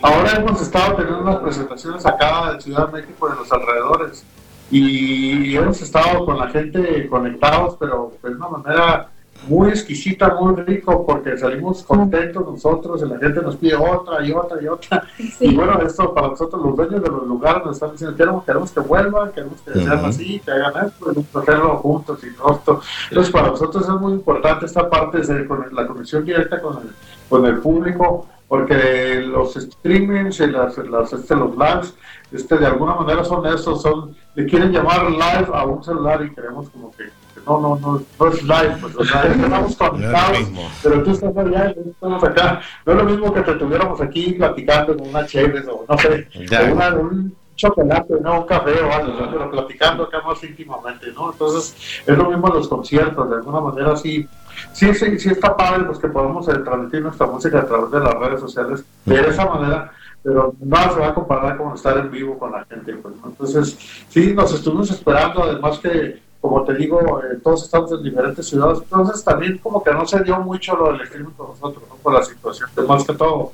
[0.00, 4.24] Ahora hemos estado teniendo unas presentaciones acá en Ciudad de México en los alrededores
[4.70, 9.08] y hemos estado con la gente conectados, pero de una manera
[9.48, 14.32] muy exquisita, muy rico, porque salimos contentos nosotros y la gente nos pide otra y
[14.32, 15.06] otra y otra.
[15.40, 18.70] Y bueno, esto para nosotros los dueños de los lugares nos están diciendo, queremos, queremos
[18.70, 20.06] que vuelvan, queremos que sean Ujú.
[20.06, 22.80] así, que hagan esto, queremos hacerlo juntos y esto.
[23.08, 26.90] Entonces para nosotros es muy importante esta parte de con la conexión directa con el,
[27.28, 31.94] con el público, porque los streamings y las, las, este, los lives,
[32.32, 36.34] este, de alguna manera son estos, son, le quieren llamar live a un celular y
[36.34, 37.04] queremos como que
[37.46, 40.38] no, no, no, no es live, pues, o sea, estamos conectados,
[40.82, 42.60] pero tú estás allá y estamos acá.
[42.86, 46.28] No es lo mismo que te tuviéramos aquí platicando con una chévere o no sé,
[46.68, 49.30] o una- un chocolate, no un café o algo, ¿no?
[49.30, 51.30] pero platicando acá más íntimamente, ¿no?
[51.30, 54.26] Entonces, es lo mismo en los conciertos, de alguna manera sí,
[54.72, 58.00] sí, sí, sí está padre pues que podamos eh, transmitir nuestra música a través de
[58.00, 59.92] las redes sociales de esa manera,
[60.24, 63.28] pero nada se va a comparar con estar en vivo con la gente, pues, ¿no?
[63.28, 63.78] Entonces,
[64.08, 68.80] sí, nos estuvimos esperando, además que, como te digo, eh, todos estamos en diferentes ciudades,
[68.82, 71.94] entonces también como que no se dio mucho lo del streaming con nosotros, ¿no?
[71.94, 73.52] Por la situación, de más que todo.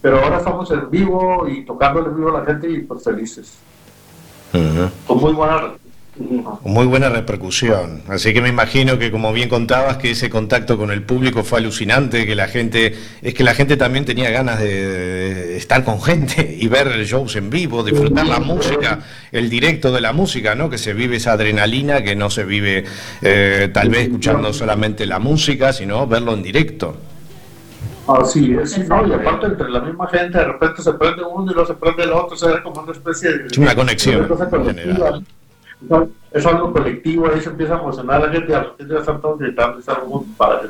[0.00, 3.58] Pero ahora estamos en vivo y tocando en vivo a la gente y pues felices.
[5.06, 5.74] Con muy buena
[6.64, 8.02] Muy buena repercusión.
[8.08, 11.58] Así que me imagino que, como bien contabas, que ese contacto con el público fue
[11.58, 16.56] alucinante, que la gente, es que la gente también tenía ganas de, estar con gente
[16.58, 19.00] y ver shows en vivo, disfrutar la música,
[19.32, 20.68] el directo de la música, ¿no?
[20.68, 22.84] Que se vive esa adrenalina que no se vive
[23.22, 26.96] eh, tal vez escuchando solamente la música, sino verlo en directo.
[28.06, 28.76] Así es.
[28.76, 32.02] Y aparte entre la misma gente, de repente se prende uno y luego se prende
[32.04, 33.46] el otro, o sea, era como una especie de...
[33.46, 34.28] Es una conexión.
[36.32, 39.20] Es algo colectivo, ahí se empieza a emocionar la gente y a repente ya están
[39.20, 40.68] todos gritando, es algo muy padre.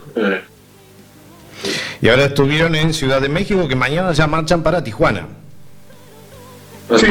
[2.01, 5.27] Y ahora estuvieron en Ciudad de México, que mañana ya marchan para Tijuana.
[6.97, 7.07] Sí,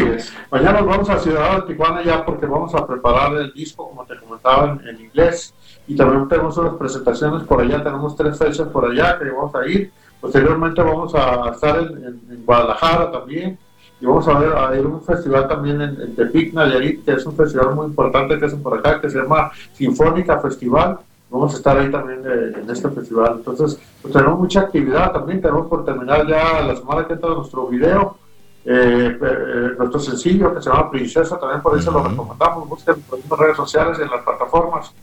[0.52, 4.04] mañana nos vamos a Ciudad de Tijuana ya porque vamos a preparar el disco, como
[4.06, 5.54] te comentaba, en, en inglés.
[5.88, 9.66] Y también tenemos unas presentaciones por allá, tenemos tres fechas por allá que vamos a
[9.68, 9.92] ir.
[10.20, 13.58] Posteriormente vamos a estar en, en- en Guadalajara también.
[14.02, 17.36] Y vamos a ver a un festival también en, en Tepic, Nayarit, que es un
[17.36, 21.00] festival muy importante que hacen por acá, que se llama Sinfónica Festival.
[21.30, 23.36] Vamos a estar ahí también eh, en este festival.
[23.38, 25.42] Entonces, pues tenemos mucha actividad también.
[25.42, 28.18] Tenemos por terminar ya la semana que entra nuestro video.
[28.66, 33.20] Eh, eh, nuestro sencillo que se llama Princesa, también por se lo recomendamos, busquen por
[33.30, 34.94] las redes sociales y en las plataformas.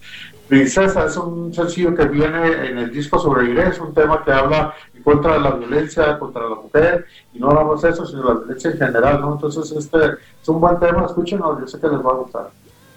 [0.48, 4.74] Princesa es un sencillo que viene en el disco Sobreviviré, es un tema que habla
[4.94, 8.34] en contra de la violencia contra la mujer, y no nada más eso, sino la
[8.34, 9.32] violencia en general, ¿no?
[9.32, 9.98] Entonces este
[10.42, 12.50] es un buen tema, escúchenlo, yo sé que les va a gustar.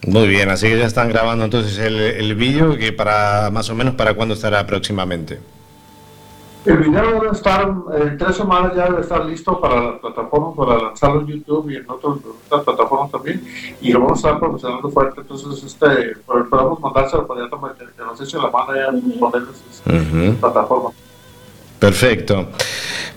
[0.06, 3.76] Muy bien, así que ya están grabando entonces el, el vídeo, que para más o
[3.76, 5.39] menos para cuándo estará próximamente.
[6.70, 7.67] El video debe estar,
[7.99, 11.78] en tres semanas ya debe estar listo para la plataforma, para lanzarlo en YouTube y
[11.78, 12.17] en otras
[12.47, 13.43] plataformas también,
[13.82, 17.74] y lo vamos a estar promocionando fuerte, entonces este, pues, podemos mandárselo para allá también,
[17.76, 20.39] que, nos eche la mano ya ponerles en Ujú.
[20.39, 20.89] plataforma.
[21.80, 22.49] Perfecto.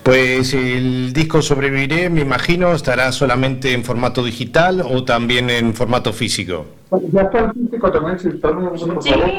[0.01, 6.11] Pues el disco Sobreviviré, me imagino, estará solamente en formato digital o también en formato
[6.11, 6.65] físico.
[7.11, 9.29] Ya está el físico también, si por favor.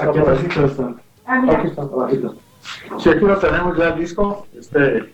[0.00, 0.94] Aquí abajito está.
[1.26, 2.34] Aquí está, abajito.
[2.98, 4.46] Sí, aquí lo tenemos ya el disco.
[4.58, 5.12] Este,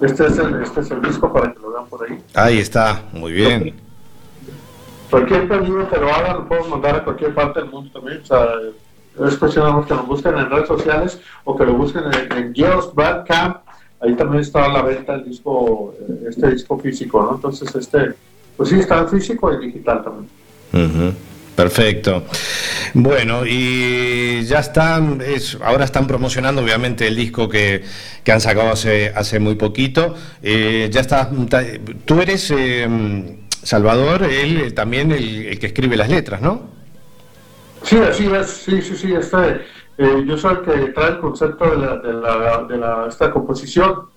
[0.00, 2.18] este, es el, este es el disco para que lo vean por ahí.
[2.34, 3.74] Ahí está, muy bien.
[5.10, 8.20] cualquier pedido que lo hagan lo podemos mandar a cualquier parte del mundo también.
[8.22, 8.46] O sea,
[9.26, 12.94] es cuestión que nos busquen en redes sociales o que lo busquen en, en Geos
[12.94, 13.58] Bandcamp.
[14.00, 15.94] Ahí también está a la venta el disco,
[16.28, 17.34] este disco físico, ¿no?
[17.34, 18.14] Entonces, este,
[18.56, 21.16] pues sí, está en físico y digital también.
[21.58, 22.22] Perfecto.
[22.94, 27.82] Bueno, y ya están, es- ahora están promocionando obviamente el disco que,
[28.22, 30.14] que han sacado hace, hace muy poquito.
[30.40, 31.28] Eh, ya está,
[32.04, 36.62] tú eres eh, Salvador, él eh, también el, el que escribe las letras, ¿no?
[37.82, 39.62] Sí, así sí, sí, sí, este,
[39.98, 43.32] eh, yo soy el que trae el concepto de la, de la, de la esta
[43.32, 44.10] composición.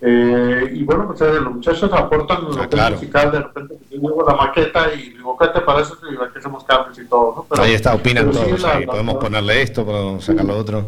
[0.00, 2.94] Eh, y bueno, pues eh, los muchachos aportan que Ah, claro.
[2.96, 5.92] musical, de repente pues, yo llevo la maqueta y digo, ¿qué te parece?
[6.10, 7.46] Y aquí hacemos cambios y todo, ¿no?
[7.50, 8.60] Pero- ahí está, opinan sí, todos.
[8.62, 10.86] la- la- Podemos ponerle esto, podemos sacar lo otro.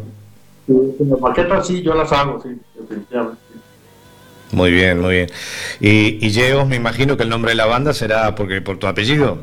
[0.68, 3.40] Las maquetas sí, yo las hago, sí, definitivamente.
[4.52, 5.30] Muy bien, muy bien.
[5.80, 8.86] Y, y Yeos, me imagino que el nombre de la banda será porque por tu
[8.86, 9.38] apellido.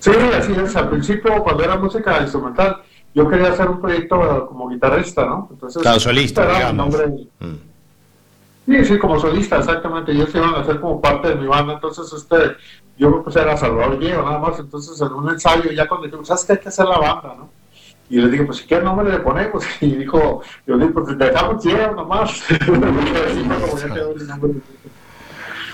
[0.00, 0.76] Sí, así es.
[0.76, 2.78] Al principio, cuando era música instrumental,
[3.14, 5.48] yo quería hacer un proyecto como guitarrista, ¿no?
[5.50, 6.74] Entonces, Claro, solista, mi digamos.
[6.76, 7.06] nombre-
[7.40, 7.54] Mm.
[8.66, 10.12] Sí, sí, como solista, exactamente.
[10.12, 11.74] Ellos iban a ser como parte de mi banda.
[11.74, 12.56] Entonces, este,
[12.98, 14.58] yo pues era Salvador Diego, nada más.
[14.58, 17.50] Entonces, en un ensayo, ya cuando dijimos, ¿sabes qué hay que hacer la banda, no?
[18.08, 19.64] Y les dije, pues, ¿qué nombre le ponemos?
[19.80, 22.42] Y dijo, yo dije, pues, dejamos Diego nomás.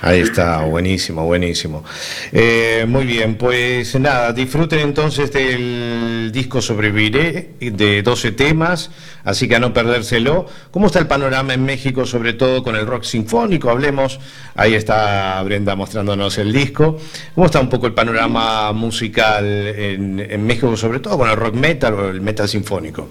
[0.04, 1.84] Ahí está, buenísimo, buenísimo.
[2.32, 8.90] Eh, muy bien, pues nada, disfruten entonces del disco Sobreviviré de 12 temas,
[9.22, 10.46] así que a no perdérselo.
[10.72, 13.70] ¿Cómo está el panorama en México, sobre todo con el rock sinfónico?
[13.70, 14.18] Hablemos,
[14.56, 16.98] ahí está Brenda mostrándonos el disco.
[17.36, 21.54] ¿Cómo está un poco el panorama musical en, en México, sobre todo con el rock
[21.54, 23.08] metal o el metal sinfónico?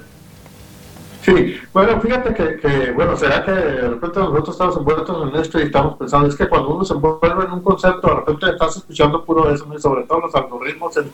[1.21, 5.59] Sí, bueno, fíjate que, que, bueno, será que de repente nosotros estamos envueltos en esto
[5.59, 8.77] y estamos pensando, es que cuando uno se envuelve en un concepto, de repente estás
[8.77, 11.11] escuchando puro eso, y sobre todo los algoritmos en,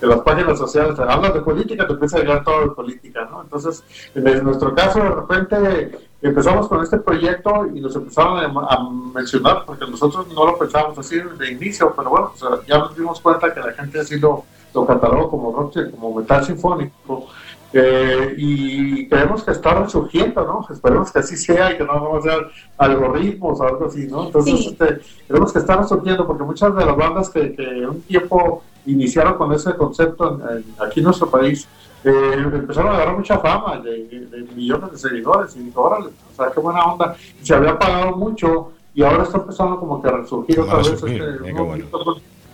[0.00, 3.42] las páginas sociales, hablas de política, te empieza a llegar todo de política, ¿no?
[3.42, 3.84] Entonces,
[4.14, 9.86] en, nuestro caso, de repente empezamos con este proyecto y nos empezaron a, mencionar, porque
[9.86, 13.60] nosotros no lo pensábamos así de inicio, pero bueno, sea, ya nos dimos cuenta que
[13.60, 17.28] la gente así lo, lo catalogó como rock, como metal sinfónico.
[17.74, 20.66] Eh, y creemos que está resurgiendo, ¿no?
[20.74, 22.46] Esperemos que así sea y que no vamos a hacer
[22.76, 24.24] algoritmos o algo así, ¿no?
[24.26, 24.68] Entonces, Sí.
[24.78, 29.34] este, creemos que está resurgiendo porque muchas de las bandas que, que un tiempo iniciaron
[29.34, 31.66] con ese concepto en- en- aquí en nuestro país,
[32.04, 36.08] eh, empezaron a agarrar mucha fama de, de- de millones de seguidores y dijo, órale,
[36.08, 37.14] o sea, qué buena onda.
[37.40, 40.88] Y se había pagado mucho y ahora está empezando como que a resurgir otra vez
[40.88, 41.08] este.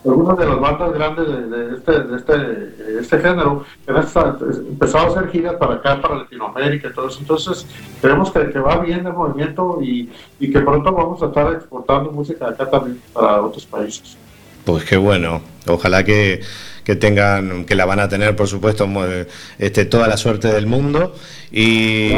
[0.05, 5.07] Algunas de las bandas grandes de, de este, de este, de este género empezado a
[5.07, 7.19] hacer giras para acá, para Latinoamérica y todo eso.
[7.21, 7.67] Entonces,
[8.01, 12.13] creemos que, que va bien el movimiento y, y que pronto vamos a estar exportando
[12.13, 14.17] música acá también para otros países.
[14.65, 15.41] Pues qué bueno.
[15.67, 16.41] Ojalá que,
[16.85, 18.87] que tengan, que la van a tener, por supuesto,
[19.59, 21.15] este, toda la suerte del mundo
[21.51, 22.13] y,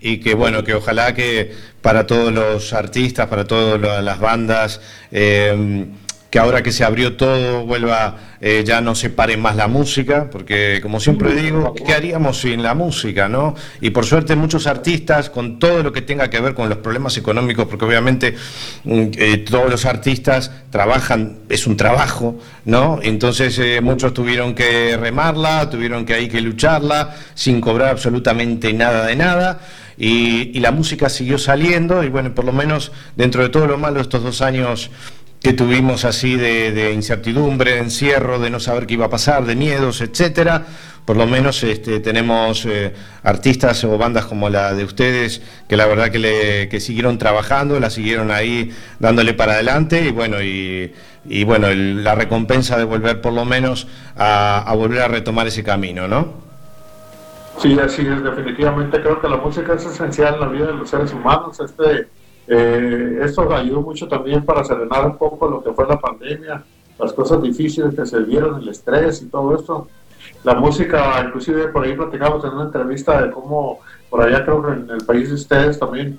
[0.00, 1.52] y que bueno, que ojalá que
[1.82, 5.86] para todos los artistas, para todas las bandas, eh,
[6.30, 10.30] que ahora que se abrió todo vuelva, eh, ya no se pare más la música,
[10.30, 13.56] porque como siempre digo, ¿qué haríamos sin la música, no?
[13.80, 17.16] Y por suerte muchos artistas, con todo lo que tenga que ver con los problemas
[17.16, 18.36] económicos, porque obviamente
[18.84, 23.00] mm, eh, todos los artistas trabajan, es un trabajo, ¿no?
[23.02, 29.06] Entonces eh, muchos tuvieron que remarla, tuvieron que hay que lucharla, sin cobrar absolutamente nada
[29.06, 29.60] de nada.
[29.98, 33.76] Y, y la música siguió saliendo y bueno, por lo menos dentro de todo lo
[33.76, 34.90] malo estos dos años
[35.40, 39.44] que tuvimos así de, de incertidumbre, de encierro, de no saber qué iba a pasar,
[39.46, 40.66] de miedos, etcétera.
[41.06, 42.92] Por lo menos este, tenemos eh,
[43.24, 47.80] artistas o bandas como la de ustedes que la verdad que, le, que siguieron trabajando,
[47.80, 50.92] la siguieron ahí dándole para adelante y bueno, y,
[51.44, 55.64] bueno, el- la recompensa de volver por lo menos a, a volver a retomar ese
[55.64, 56.34] camino, ¿no?
[57.58, 60.88] Sí, así es, definitivamente creo que la música es esencial en la vida de los
[60.88, 61.58] seres humanos.
[61.60, 62.06] Este,
[62.52, 66.64] eh, esto ayudó mucho también para serenar un poco lo que fue la pandemia,
[66.98, 69.88] las cosas difíciles que se vieron, el estrés y todo esto.
[70.42, 73.78] La música, inclusive por ahí platicamos en una entrevista de cómo
[74.08, 76.18] por allá creo que en el país de ustedes también,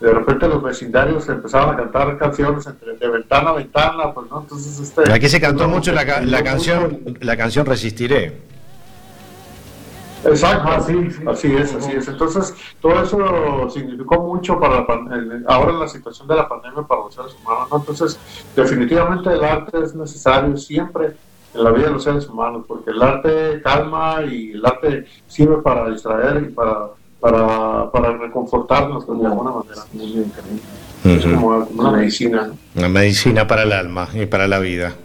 [0.00, 4.40] de repente los vecindarios empezaron a cantar canciones entre, de ventana a ventana, pues no,
[4.40, 5.12] entonces este...
[5.12, 7.24] Aquí se cantó mucho la, la ayudó canción, mucho.
[7.24, 8.36] la canción Resistiré.
[10.24, 12.08] Exacto, así, así es, así es.
[12.08, 14.86] Entonces, todo eso significó mucho para la
[15.46, 17.68] ahora en la situación de la pandemia para los seres humanos.
[17.70, 17.76] ¿no?
[17.78, 18.18] Entonces,
[18.56, 21.16] definitivamente el arte es necesario siempre
[21.54, 25.58] en la vida de los seres humanos, porque el arte calma y el arte sirve
[25.58, 26.88] para distraer y para,
[27.20, 29.82] para, para reconfortarnos de alguna manera.
[31.02, 32.48] Como una medicina.
[32.48, 32.56] ¿no?
[32.74, 34.94] Una medicina para el alma y para la vida.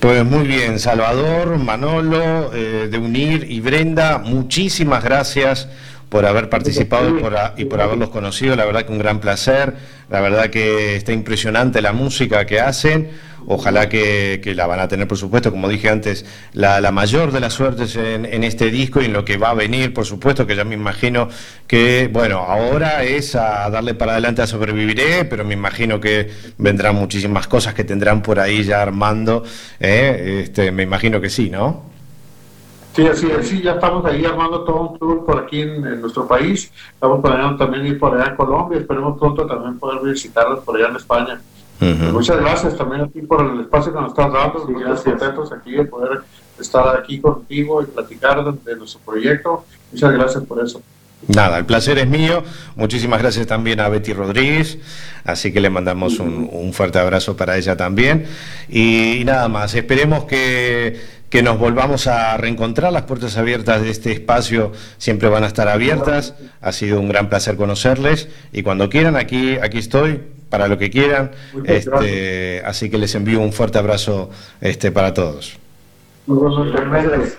[0.00, 5.68] Pues muy bien, Salvador, Manolo, eh, de Unir y Brenda, muchísimas gracias
[6.08, 8.54] por haber participado y por, a- y por haberlos conocido.
[8.56, 9.74] La verdad que un gran placer.
[10.08, 13.10] La verdad que está impresionante la música que hacen.
[13.48, 17.30] Ojalá que, que la van a tener, por supuesto, como dije antes, la, la mayor
[17.30, 20.04] de las suertes en, en este disco y en lo que va a venir, por
[20.04, 21.28] supuesto, que ya me imagino
[21.68, 26.28] que, bueno, ahora es a darle para adelante a Sobreviviré, pero me imagino que
[26.58, 29.44] vendrán muchísimas cosas que tendrán por ahí ya armando.
[29.78, 30.40] ¿eh?
[30.42, 31.84] Este, me imagino que sí, ¿no?
[32.96, 36.00] Sí, así es, sí, ya estamos ahí armando todo un tour por aquí en, en
[36.00, 36.72] nuestro país.
[36.94, 38.78] Estamos planeando también ir por allá en Colombia.
[38.78, 41.40] Esperemos pronto también poder visitarlos por allá en España.
[41.78, 44.66] Pues muchas gracias también a ti por el espacio que nos estás dando.
[44.66, 46.22] Muy contentos aquí de poder
[46.58, 49.66] estar aquí contigo y platicar de, de nuestro proyecto.
[49.92, 50.80] Muchas gracias por eso.
[51.28, 52.44] Nada, el placer es mío.
[52.76, 54.78] Muchísimas gracias también a Betty Rodríguez.
[55.24, 58.26] Así que le mandamos un, un fuerte abrazo para ella también.
[58.68, 61.00] Y, nada más, esperemos que,
[61.30, 62.92] que nos volvamos a reencontrar.
[62.92, 66.34] Las puertas abiertas de este espacio siempre van a estar abiertas.
[66.60, 68.28] Ha sido un gran placer conocerles.
[68.52, 71.32] Y cuando quieran, aquí, aquí estoy para lo que quieran.
[71.64, 75.58] Este, así que les envío un fuerte abrazo este, para todos.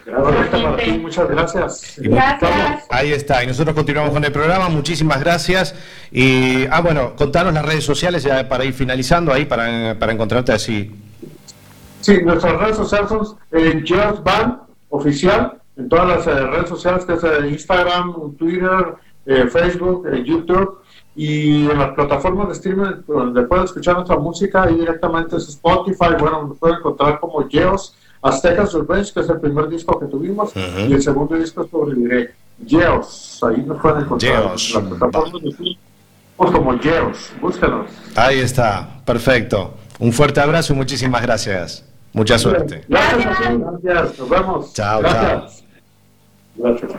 [0.05, 0.99] Gracias.
[0.99, 1.93] muchas gracias.
[1.97, 2.85] Gracias.
[2.89, 5.75] Ahí está, y nosotros continuamos con el programa, muchísimas gracias.
[6.09, 10.53] Y, ah, bueno, contanos las redes sociales ya para ir finalizando ahí, para, para encontrarte
[10.53, 10.89] así.
[12.01, 17.05] Sí, nuestras redes sociales son eh, Geos Band Oficial, en todas las eh, redes sociales,
[17.05, 18.95] que es eh, Instagram, Twitter,
[19.25, 20.79] eh, Facebook, YouTube,
[21.15, 26.15] y en las plataformas de streaming donde pueden escuchar nuestra música, ahí directamente es Spotify,
[26.19, 30.51] bueno, nos pueden encontrar como Geos Aztecas Revenge, que es el primer disco que tuvimos,
[30.55, 32.33] y el segundo disco es Sobreviviré.
[32.65, 34.33] Geos, ahí nos pueden encontrar.
[34.33, 34.75] Geos.
[34.75, 35.75] En las plataformas de streaming,
[36.35, 37.91] pues como Geos, búscanos.
[38.15, 39.73] Ahí está, perfecto.
[39.99, 41.83] Un fuerte abrazo y muchísimas gracias.
[42.13, 42.83] Mucha suerte.
[42.87, 43.39] Gracias,
[43.83, 44.73] gracias, nos vemos.
[44.73, 45.63] Chao, Gracias.
[46.55, 46.91] Gracias.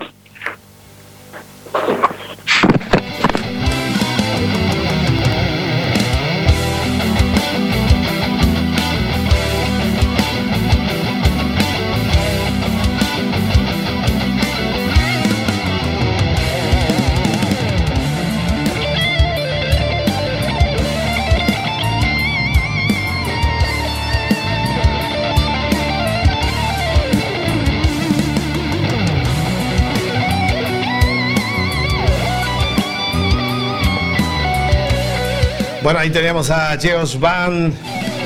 [35.89, 37.73] Bueno, ahí tenemos a Geos Van.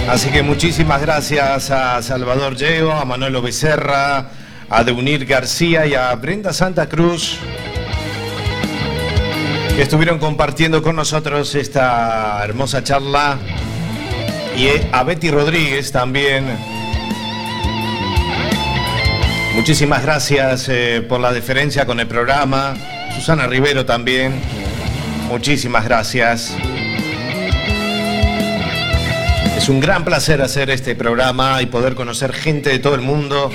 [0.08, 4.30] Así que muchísimas gracias a Salvador Geo, a Manuelo Becerra,
[4.68, 7.38] a Deunir García y a Brenda Santa Cruz,
[9.76, 13.38] que estuvieron compartiendo con nosotros esta hermosa charla.
[14.56, 16.46] Y a Betty Rodríguez también.
[19.54, 22.74] Muchísimas gracias eh, por la deferencia con el programa.
[23.14, 24.40] Susana Rivero también.
[25.28, 26.56] Muchísimas gracias.
[29.62, 33.48] Es un gran placer hacer este programa y poder conocer gente de todo el mundo.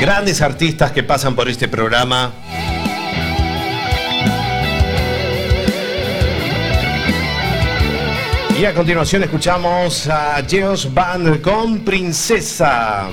[0.00, 2.32] Grandes artistas que pasan por este programa.
[8.56, 13.08] Y a continuación escuchamos a Geos Band con Princesa.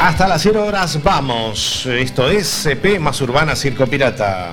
[0.00, 1.86] Hasta las 0 horas vamos.
[1.86, 4.52] Esto es CP más Urbana Circo Pirata.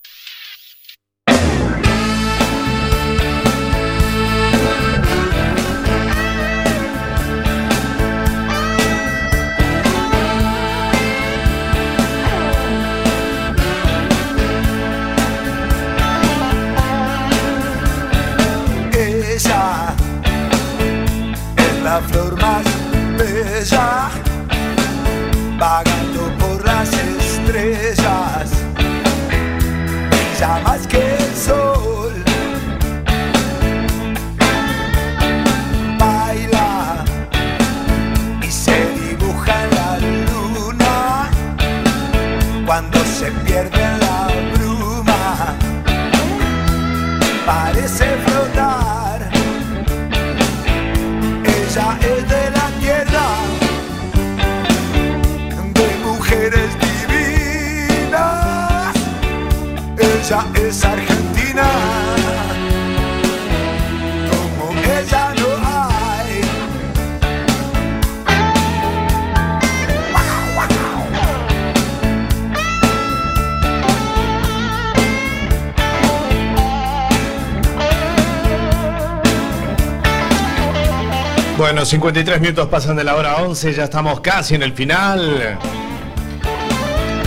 [82.01, 85.59] 53 minutos pasan de la hora 11, ya estamos casi en el final.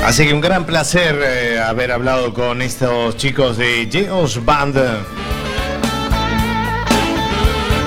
[0.05, 4.77] Así que un gran placer eh, haber hablado con estos chicos de Geos Band.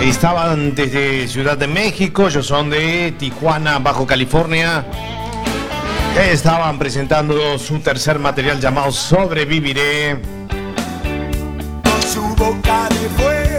[0.01, 4.85] Estaban desde Ciudad de México, ellos son de Tijuana, Bajo California.
[6.31, 10.21] Estaban presentando su tercer material llamado Sobreviviré.
[12.09, 13.56] Su boca de fuego.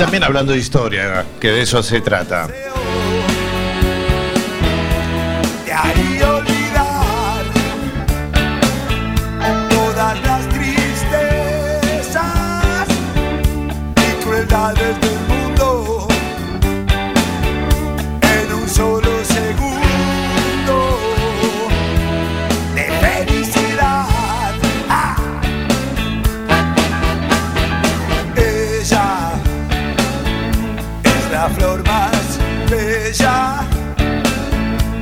[0.00, 2.48] También hablando de historia, que de eso se trata.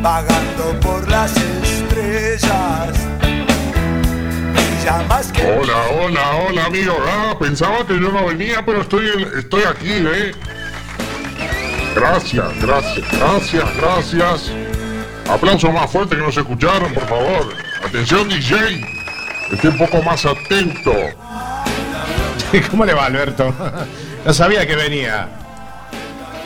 [0.02, 2.92] Vagando por las estrellas.
[4.52, 6.96] Brilla más que Hola, hola, hola amigo.
[7.06, 10.32] Ah, pensaba que yo no venía, pero estoy, estoy aquí, ¿eh?
[11.94, 14.52] Gracias, gracias, gracias, gracias.
[15.28, 17.54] Aplauso más fuerte que nos escucharon, por favor.
[17.84, 18.56] Atención, DJ.
[19.52, 20.92] Esté un poco más atento.
[22.70, 23.54] ¿Cómo le va, Alberto?
[24.24, 25.47] No sabía que venía.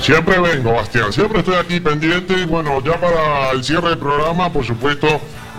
[0.03, 1.13] Siempre vengo, Bastián.
[1.13, 2.35] Siempre estoy aquí pendiente.
[2.35, 5.07] Y Bueno, ya para el cierre del programa, por supuesto,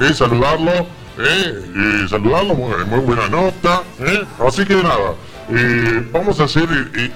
[0.02, 0.86] eh, saludarlo.
[1.18, 3.84] Eh, saludarlo, muy, buena nota.
[4.00, 4.26] eh.
[4.46, 5.14] Así que nada,
[5.50, 6.68] eh, vamos a hacer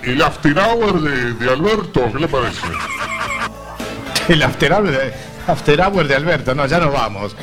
[0.03, 2.09] el, after hour de, Alberto.
[2.13, 2.61] ¿Qué le parece?
[4.29, 5.13] El after hour de,
[5.47, 7.35] after hour de Alberto, no, ya nos vamos.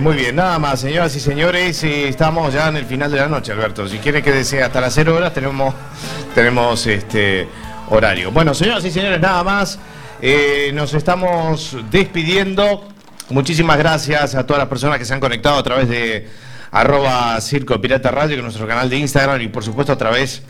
[0.00, 3.52] Muy bien, nada más, señoras y señores, estamos ya en el final de la noche,
[3.52, 3.86] Alberto.
[3.88, 5.74] Si quiere que desee hasta las 0 horas, tenemos,
[6.34, 7.48] tenemos este
[7.90, 8.30] horario.
[8.30, 9.78] Bueno, señoras y señores, nada más.
[10.20, 12.88] Eh, nos estamos despidiendo.
[13.30, 16.28] Muchísimas gracias a todas las personas que se han conectado a través de
[16.70, 20.42] arroba Circo Pirata Radio, que es nuestro canal de Instagram, y por supuesto a través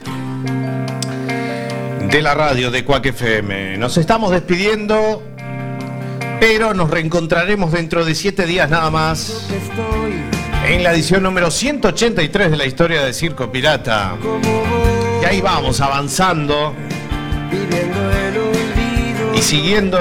[2.10, 3.76] de la radio de Cuac FM.
[3.78, 5.22] Nos estamos despidiendo,
[6.40, 9.48] pero nos reencontraremos dentro de siete días nada más
[10.66, 14.16] en la edición número 183 de la historia de Circo Pirata.
[15.20, 16.74] Y ahí vamos, avanzando.
[19.34, 19.98] Y siguiendo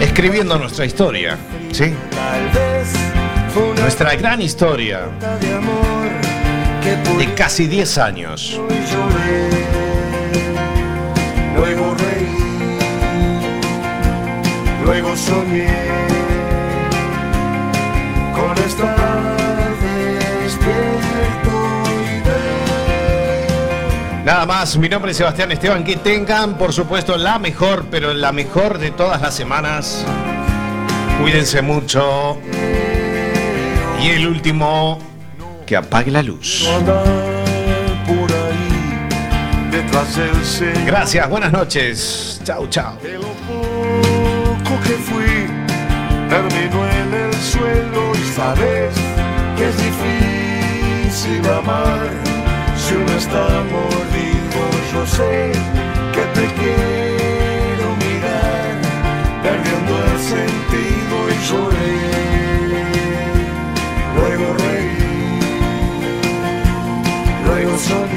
[0.00, 1.38] escribiendo nuestra historia,
[1.72, 1.94] ¿sí?
[3.80, 5.08] Nuestra gran historia
[7.18, 8.60] de casi 10 años.
[11.56, 12.78] Luego reí,
[14.84, 15.68] luego soñé.
[18.34, 19.11] Con estar
[24.24, 25.82] Nada más, mi nombre es Sebastián Esteban.
[25.82, 30.04] Que tengan, por supuesto, la mejor, pero la mejor de todas las semanas.
[31.20, 32.38] Cuídense mucho.
[34.00, 35.00] Y el último,
[35.66, 36.68] que apague la luz.
[40.86, 42.40] Gracias, buenas noches.
[44.84, 45.46] Que fui,
[46.28, 48.94] terminó en el suelo y sabes
[49.56, 52.31] que es difícil amar
[52.92, 54.62] Chubas de amor, dijo,
[54.92, 55.52] yo sé
[56.12, 58.74] que te quiero mirar,
[59.42, 61.96] perdiendo el sentido y lloré,
[64.14, 64.96] luego reí,
[67.46, 68.02] luego soñé.